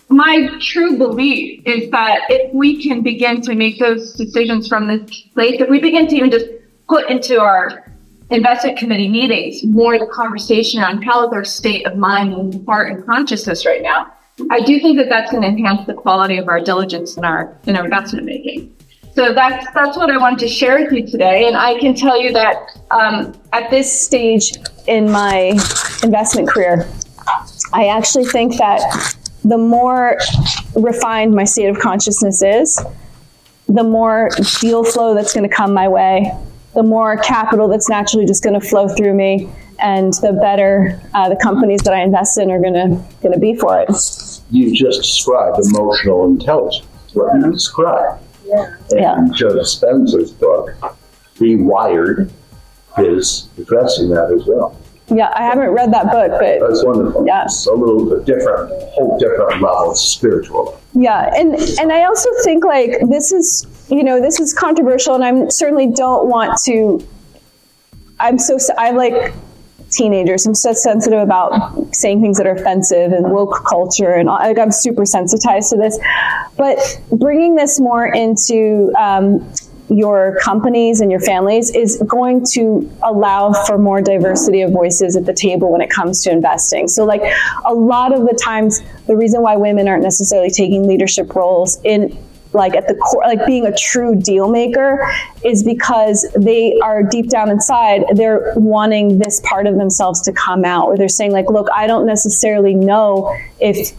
my 0.09 0.49
true 0.59 0.97
belief 0.97 1.61
is 1.65 1.89
that 1.91 2.19
if 2.29 2.53
we 2.53 2.83
can 2.83 3.01
begin 3.01 3.41
to 3.41 3.55
make 3.55 3.79
those 3.79 4.13
decisions 4.13 4.67
from 4.67 4.87
this 4.87 5.21
place, 5.33 5.61
if 5.61 5.69
we 5.69 5.79
begin 5.79 6.05
to 6.07 6.15
even 6.15 6.29
just 6.29 6.47
put 6.89 7.09
into 7.09 7.39
our 7.39 7.89
investment 8.29 8.77
committee 8.77 9.07
meetings 9.07 9.63
more 9.63 9.97
the 9.97 10.05
conversation 10.05 10.81
on 10.81 11.01
how 11.01 11.25
is 11.25 11.33
our 11.33 11.45
state 11.45 11.85
of 11.85 11.97
mind 11.97 12.33
and 12.33 12.65
heart 12.65 12.91
and 12.91 13.05
consciousness 13.05 13.65
right 13.65 13.81
now, 13.81 14.11
I 14.49 14.59
do 14.61 14.79
think 14.79 14.97
that 14.97 15.09
that's 15.09 15.31
going 15.31 15.43
to 15.43 15.49
enhance 15.49 15.85
the 15.87 15.93
quality 15.93 16.37
of 16.37 16.47
our 16.47 16.59
diligence 16.59 17.17
in 17.17 17.23
our 17.23 17.57
in 17.65 17.75
our 17.75 17.85
investment 17.85 18.25
making. 18.25 18.75
So 19.13 19.33
that's 19.33 19.65
that's 19.73 19.97
what 19.97 20.09
I 20.09 20.17
wanted 20.17 20.39
to 20.39 20.47
share 20.47 20.79
with 20.79 20.93
you 20.93 21.05
today, 21.05 21.45
and 21.47 21.57
I 21.57 21.77
can 21.79 21.93
tell 21.95 22.21
you 22.21 22.31
that 22.31 22.79
um, 22.91 23.33
at 23.51 23.69
this 23.69 24.05
stage 24.05 24.53
in 24.87 25.11
my 25.11 25.59
investment 26.01 26.47
career, 26.47 26.87
I 27.73 27.87
actually 27.87 28.25
think 28.25 28.57
that 28.57 29.15
the 29.43 29.57
more 29.57 30.17
refined 30.75 31.33
my 31.33 31.43
state 31.43 31.67
of 31.67 31.79
consciousness 31.79 32.41
is, 32.41 32.81
the 33.67 33.83
more 33.83 34.29
deal 34.61 34.83
flow 34.85 35.13
that's 35.13 35.33
going 35.33 35.47
to 35.47 35.53
come 35.53 35.73
my 35.73 35.89
way, 35.89 36.31
the 36.73 36.83
more 36.83 37.17
capital 37.17 37.67
that's 37.67 37.89
naturally 37.89 38.25
just 38.25 38.43
going 38.43 38.59
to 38.59 38.65
flow 38.65 38.87
through 38.87 39.13
me, 39.13 39.49
and 39.79 40.13
the 40.15 40.31
better 40.41 41.01
uh, 41.13 41.27
the 41.27 41.35
companies 41.35 41.81
that 41.81 41.93
I 41.93 42.01
invest 42.01 42.37
in 42.37 42.49
are 42.49 42.61
going 42.61 42.75
to 42.75 43.03
going 43.21 43.33
to 43.33 43.39
be 43.39 43.55
for 43.55 43.77
it. 43.81 43.89
You 44.51 44.73
just 44.73 45.01
described 45.01 45.59
emotional 45.59 46.25
intelligence. 46.25 46.87
What 47.13 47.35
you 47.35 47.51
described 47.51 48.23
yeah. 48.91 49.17
And 49.17 49.33
Joe 49.33 49.49
Dispenza's 49.49 50.31
book, 50.31 50.71
Rewired, 51.37 52.31
is 52.97 53.49
addressing 53.57 54.09
that 54.09 54.31
as 54.31 54.45
well. 54.45 54.77
Yeah, 55.07 55.31
I 55.35 55.43
haven't 55.43 55.69
read 55.71 55.91
that 55.93 56.05
book, 56.11 56.31
but 56.31 56.67
that's 56.67 56.85
wonderful. 56.85 57.25
Yeah, 57.27 57.43
it's 57.43 57.67
a 57.67 57.73
little 57.73 58.09
bit 58.09 58.25
different, 58.25 58.71
whole 58.91 59.17
different 59.19 59.61
level, 59.61 59.93
spiritual. 59.93 60.79
Yeah, 60.93 61.33
and 61.35 61.55
and 61.79 61.91
I 61.91 62.05
also 62.05 62.29
think 62.43 62.63
like 62.63 62.91
this 63.09 63.33
is 63.33 63.67
you 63.89 64.03
know 64.03 64.21
this 64.21 64.39
is 64.39 64.53
controversial, 64.53 65.15
and 65.15 65.23
I 65.23 65.49
certainly 65.49 65.87
don't 65.87 66.27
want 66.27 66.57
to. 66.65 67.05
I'm 68.19 68.39
so 68.39 68.57
I 68.77 68.91
like 68.91 69.33
teenagers. 69.91 70.45
I'm 70.45 70.55
so 70.55 70.73
sensitive 70.73 71.19
about 71.19 71.93
saying 71.93 72.21
things 72.21 72.37
that 72.37 72.47
are 72.47 72.55
offensive 72.55 73.11
and 73.11 73.31
woke 73.31 73.65
culture, 73.67 74.13
and 74.13 74.27
like, 74.27 74.57
I'm 74.57 74.71
super 74.71 75.05
sensitized 75.05 75.69
to 75.71 75.77
this. 75.77 75.99
But 76.57 76.79
bringing 77.11 77.55
this 77.55 77.79
more 77.79 78.07
into 78.07 78.91
um, 78.97 79.51
your 79.89 80.37
companies 80.41 81.01
and 81.01 81.11
your 81.11 81.19
families 81.19 81.69
is 81.75 82.01
going 82.07 82.45
to 82.53 82.89
allow 83.03 83.51
for 83.65 83.77
more 83.77 84.01
diversity 84.01 84.61
of 84.61 84.71
voices 84.71 85.17
at 85.17 85.25
the 85.25 85.33
table 85.33 85.71
when 85.71 85.81
it 85.81 85.89
comes 85.89 86.23
to 86.23 86.31
investing. 86.31 86.87
So, 86.87 87.03
like 87.03 87.21
a 87.65 87.73
lot 87.73 88.13
of 88.13 88.21
the 88.21 88.39
times, 88.41 88.81
the 89.07 89.17
reason 89.17 89.41
why 89.41 89.57
women 89.57 89.87
aren't 89.87 90.03
necessarily 90.03 90.49
taking 90.49 90.87
leadership 90.87 91.35
roles 91.35 91.79
in 91.83 92.17
like 92.53 92.75
at 92.75 92.87
the 92.87 92.95
core 92.95 93.23
like 93.25 93.45
being 93.45 93.65
a 93.65 93.75
true 93.75 94.15
deal 94.15 94.49
maker 94.49 95.09
is 95.43 95.63
because 95.63 96.27
they 96.35 96.77
are 96.83 97.03
deep 97.03 97.29
down 97.29 97.49
inside 97.49 98.03
they're 98.15 98.53
wanting 98.55 99.19
this 99.19 99.39
part 99.41 99.67
of 99.67 99.77
themselves 99.77 100.21
to 100.21 100.31
come 100.33 100.65
out 100.65 100.87
where 100.87 100.97
they're 100.97 101.09
saying 101.09 101.31
like 101.31 101.49
look 101.49 101.67
i 101.75 101.87
don't 101.87 102.05
necessarily 102.05 102.73
know 102.73 103.35
if 103.59 103.93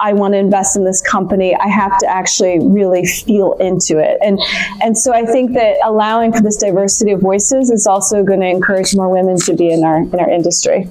I 0.00 0.14
want 0.14 0.32
to 0.32 0.38
invest 0.38 0.76
in 0.76 0.84
this 0.84 1.02
company, 1.02 1.54
I 1.54 1.68
have 1.68 1.98
to 1.98 2.06
actually 2.06 2.58
really 2.58 3.04
feel 3.06 3.52
into 3.54 3.98
it. 3.98 4.18
And 4.22 4.40
and 4.82 4.96
so 4.96 5.12
I 5.12 5.26
think 5.26 5.52
that 5.54 5.76
allowing 5.84 6.32
for 6.32 6.40
this 6.40 6.56
diversity 6.56 7.12
of 7.12 7.20
voices 7.20 7.70
is 7.70 7.86
also 7.86 8.24
going 8.24 8.40
to 8.40 8.48
encourage 8.48 8.96
more 8.96 9.10
women 9.10 9.36
to 9.40 9.54
be 9.54 9.70
in 9.70 9.84
our 9.84 9.98
in 9.98 10.18
our 10.18 10.30
industry. 10.30 10.88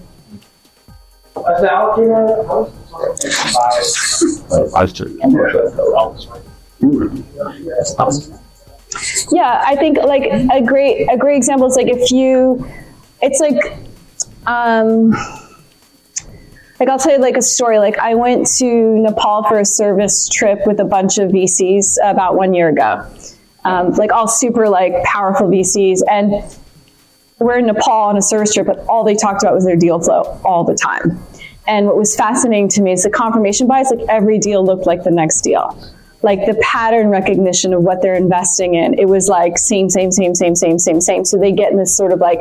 Yeah, 9.31 9.63
I 9.65 9.75
think 9.75 9.97
like 9.97 10.23
a 10.23 10.61
great 10.61 11.07
a 11.11 11.17
great 11.17 11.37
example 11.37 11.67
is 11.67 11.75
like 11.75 11.87
if 11.87 12.11
you, 12.11 12.67
it's 13.21 13.39
like, 13.39 13.77
um, 14.47 15.11
like 16.79 16.89
I'll 16.89 16.97
tell 16.97 17.13
you 17.13 17.19
like 17.19 17.37
a 17.37 17.41
story. 17.41 17.77
Like 17.77 17.99
I 17.99 18.15
went 18.15 18.47
to 18.57 18.97
Nepal 18.99 19.43
for 19.43 19.59
a 19.59 19.65
service 19.65 20.27
trip 20.27 20.65
with 20.65 20.79
a 20.79 20.85
bunch 20.85 21.19
of 21.19 21.31
VCs 21.31 21.97
about 22.03 22.35
one 22.35 22.53
year 22.53 22.69
ago, 22.69 23.05
um, 23.63 23.91
like 23.93 24.11
all 24.11 24.27
super 24.27 24.67
like 24.67 25.03
powerful 25.03 25.47
VCs, 25.47 25.99
and 26.09 26.43
we're 27.37 27.59
in 27.59 27.67
Nepal 27.67 27.93
on 27.93 28.17
a 28.17 28.21
service 28.21 28.53
trip, 28.53 28.65
but 28.65 28.79
all 28.87 29.03
they 29.03 29.15
talked 29.15 29.43
about 29.43 29.53
was 29.53 29.65
their 29.65 29.77
deal 29.77 29.99
flow 29.99 30.39
all 30.43 30.63
the 30.63 30.75
time. 30.75 31.23
And 31.67 31.85
what 31.85 31.95
was 31.95 32.15
fascinating 32.15 32.69
to 32.69 32.81
me 32.81 32.93
is 32.93 33.03
the 33.03 33.11
confirmation 33.11 33.67
bias. 33.67 33.91
Like 33.91 34.07
every 34.09 34.39
deal 34.39 34.65
looked 34.65 34.87
like 34.87 35.03
the 35.03 35.11
next 35.11 35.41
deal 35.41 35.77
like 36.21 36.45
the 36.45 36.55
pattern 36.61 37.07
recognition 37.07 37.73
of 37.73 37.81
what 37.81 38.01
they're 38.01 38.15
investing 38.15 38.75
in. 38.75 38.97
It 38.99 39.07
was 39.07 39.29
like 39.29 39.57
same, 39.57 39.89
same, 39.89 40.11
same, 40.11 40.35
same, 40.35 40.55
same, 40.55 40.77
same, 40.77 40.99
same. 40.99 41.25
So 41.25 41.37
they 41.37 41.51
get 41.51 41.71
in 41.71 41.77
this 41.77 41.95
sort 41.95 42.11
of 42.11 42.19
like 42.19 42.39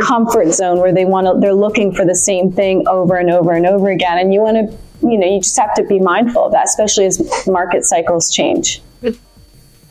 comfort 0.00 0.52
zone 0.52 0.80
where 0.80 0.92
they 0.92 1.04
want 1.04 1.26
to, 1.26 1.38
they're 1.38 1.54
looking 1.54 1.94
for 1.94 2.04
the 2.04 2.14
same 2.14 2.50
thing 2.50 2.86
over 2.88 3.16
and 3.16 3.30
over 3.30 3.52
and 3.52 3.66
over 3.66 3.90
again. 3.90 4.18
And 4.18 4.34
you 4.34 4.40
want 4.40 4.56
to, 4.56 5.06
you 5.06 5.18
know, 5.18 5.26
you 5.26 5.40
just 5.40 5.56
have 5.58 5.74
to 5.74 5.84
be 5.84 6.00
mindful 6.00 6.46
of 6.46 6.52
that, 6.52 6.64
especially 6.64 7.06
as 7.06 7.46
market 7.46 7.84
cycles 7.84 8.30
change. 8.30 8.82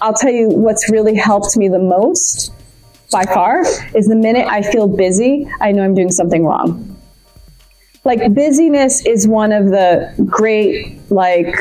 I'll 0.01 0.13
tell 0.13 0.31
you 0.31 0.49
what's 0.49 0.89
really 0.89 1.15
helped 1.15 1.55
me 1.55 1.69
the 1.69 1.79
most 1.79 2.51
by 3.11 3.23
far 3.25 3.61
is 3.93 4.07
the 4.07 4.15
minute 4.15 4.47
I 4.47 4.61
feel 4.61 4.87
busy, 4.87 5.47
I 5.59 5.71
know 5.73 5.83
I'm 5.83 5.93
doing 5.93 6.11
something 6.11 6.45
wrong. 6.45 6.87
Like 8.03 8.33
busyness 8.33 9.05
is 9.05 9.27
one 9.27 9.51
of 9.51 9.65
the 9.65 10.11
great 10.25 10.99
like 11.11 11.55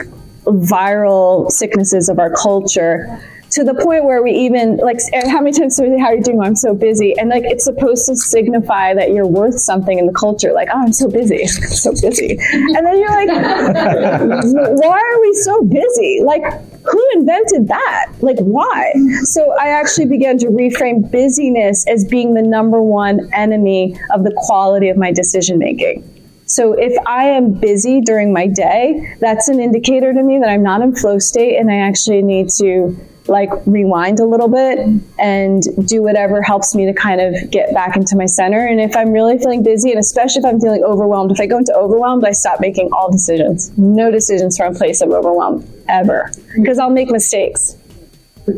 viral 0.44 1.50
sicknesses 1.50 2.08
of 2.08 2.18
our 2.18 2.32
culture 2.34 3.20
to 3.50 3.64
the 3.64 3.74
point 3.74 4.04
where 4.04 4.22
we 4.22 4.30
even 4.30 4.76
like 4.76 4.98
how 5.12 5.40
many 5.40 5.52
times 5.52 5.76
do 5.76 5.82
we 5.82 5.90
say 5.90 5.98
how 5.98 6.06
are 6.06 6.14
you 6.14 6.22
doing? 6.22 6.40
I'm 6.40 6.56
so 6.56 6.74
busy. 6.74 7.18
And 7.18 7.30
like 7.30 7.42
it's 7.44 7.64
supposed 7.64 8.06
to 8.06 8.16
signify 8.16 8.94
that 8.94 9.10
you're 9.10 9.26
worth 9.26 9.58
something 9.58 9.98
in 9.98 10.06
the 10.06 10.12
culture 10.12 10.52
like 10.52 10.68
oh 10.72 10.80
i'm 10.80 10.92
so 10.92 11.08
busy 11.10 11.42
i'm 11.42 11.48
so 11.48 11.90
busy. 11.90 12.38
And 12.52 12.86
then 12.86 12.98
you're 12.98 13.10
like 13.10 13.28
why 14.84 15.00
are 15.00 15.20
we 15.20 15.34
so 15.42 15.62
busy? 15.62 16.20
Like 16.22 16.42
who 16.84 17.08
invented 17.14 17.68
that? 17.68 18.12
Like 18.20 18.38
why? 18.38 18.92
So 19.24 19.54
i 19.60 19.68
actually 19.68 20.06
began 20.06 20.38
to 20.38 20.46
reframe 20.46 21.10
busyness 21.10 21.86
as 21.88 22.04
being 22.04 22.34
the 22.34 22.42
number 22.42 22.80
one 22.80 23.28
enemy 23.34 23.98
of 24.10 24.24
the 24.24 24.32
quality 24.36 24.88
of 24.88 24.96
my 24.96 25.12
decision 25.12 25.58
making 25.58 26.19
so 26.50 26.72
if 26.72 26.96
I 27.06 27.26
am 27.26 27.52
busy 27.52 28.00
during 28.00 28.32
my 28.32 28.48
day, 28.48 29.14
that's 29.20 29.48
an 29.48 29.60
indicator 29.60 30.12
to 30.12 30.22
me 30.22 30.40
that 30.40 30.48
I'm 30.48 30.64
not 30.64 30.80
in 30.82 30.96
flow 30.96 31.20
state 31.20 31.56
and 31.56 31.70
I 31.70 31.76
actually 31.76 32.22
need 32.22 32.50
to 32.58 32.96
like 33.28 33.50
rewind 33.66 34.18
a 34.18 34.24
little 34.24 34.48
bit 34.48 34.80
and 35.20 35.62
do 35.86 36.02
whatever 36.02 36.42
helps 36.42 36.74
me 36.74 36.86
to 36.86 36.92
kind 36.92 37.20
of 37.20 37.50
get 37.52 37.72
back 37.72 37.96
into 37.96 38.16
my 38.16 38.26
center. 38.26 38.66
And 38.66 38.80
if 38.80 38.96
I'm 38.96 39.12
really 39.12 39.38
feeling 39.38 39.62
busy, 39.62 39.90
and 39.90 40.00
especially 40.00 40.40
if 40.40 40.44
I'm 40.44 40.60
feeling 40.60 40.82
overwhelmed, 40.82 41.30
if 41.30 41.38
I 41.38 41.46
go 41.46 41.58
into 41.58 41.72
overwhelmed, 41.72 42.24
I 42.24 42.32
stop 42.32 42.60
making 42.60 42.90
all 42.92 43.12
decisions. 43.12 43.70
No 43.78 44.10
decisions 44.10 44.56
from 44.56 44.74
a 44.74 44.76
place 44.76 45.00
of 45.00 45.10
overwhelm 45.10 45.64
ever, 45.88 46.32
because 46.56 46.80
I'll 46.80 46.90
make 46.90 47.10
mistakes. 47.10 47.76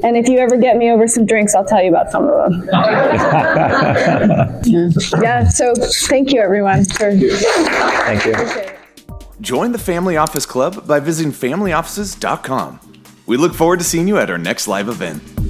And 0.03 0.17
if 0.17 0.29
you 0.29 0.39
ever 0.39 0.57
get 0.57 0.77
me 0.77 0.91
over 0.91 1.07
some 1.07 1.27
drinks, 1.27 1.55
I'll 1.55 1.65
tell 1.65 1.83
you 1.83 1.91
about 1.91 2.11
some 2.11 2.29
of 2.29 2.53
them. 2.53 2.69
yeah. 4.65 4.91
yeah. 5.21 5.49
So 5.49 5.75
thank 5.75 6.33
you, 6.33 6.41
everyone, 6.41 6.85
for. 6.85 7.13
Thank 7.13 8.25
you. 8.25 8.35
Join 9.41 9.73
the 9.73 9.79
Family 9.79 10.17
Office 10.17 10.47
Club 10.47 10.87
by 10.87 11.01
visiting 11.01 11.33
familyoffices.com. 11.33 12.81
We 13.27 13.37
look 13.37 13.55
forward 13.55 13.81
to 13.81 13.85
seeing 13.85 14.09
you 14.09 14.19
at 14.19 14.31
our 14.31 14.39
next 14.39 14.69
live 14.69 14.89
event. 14.89 15.42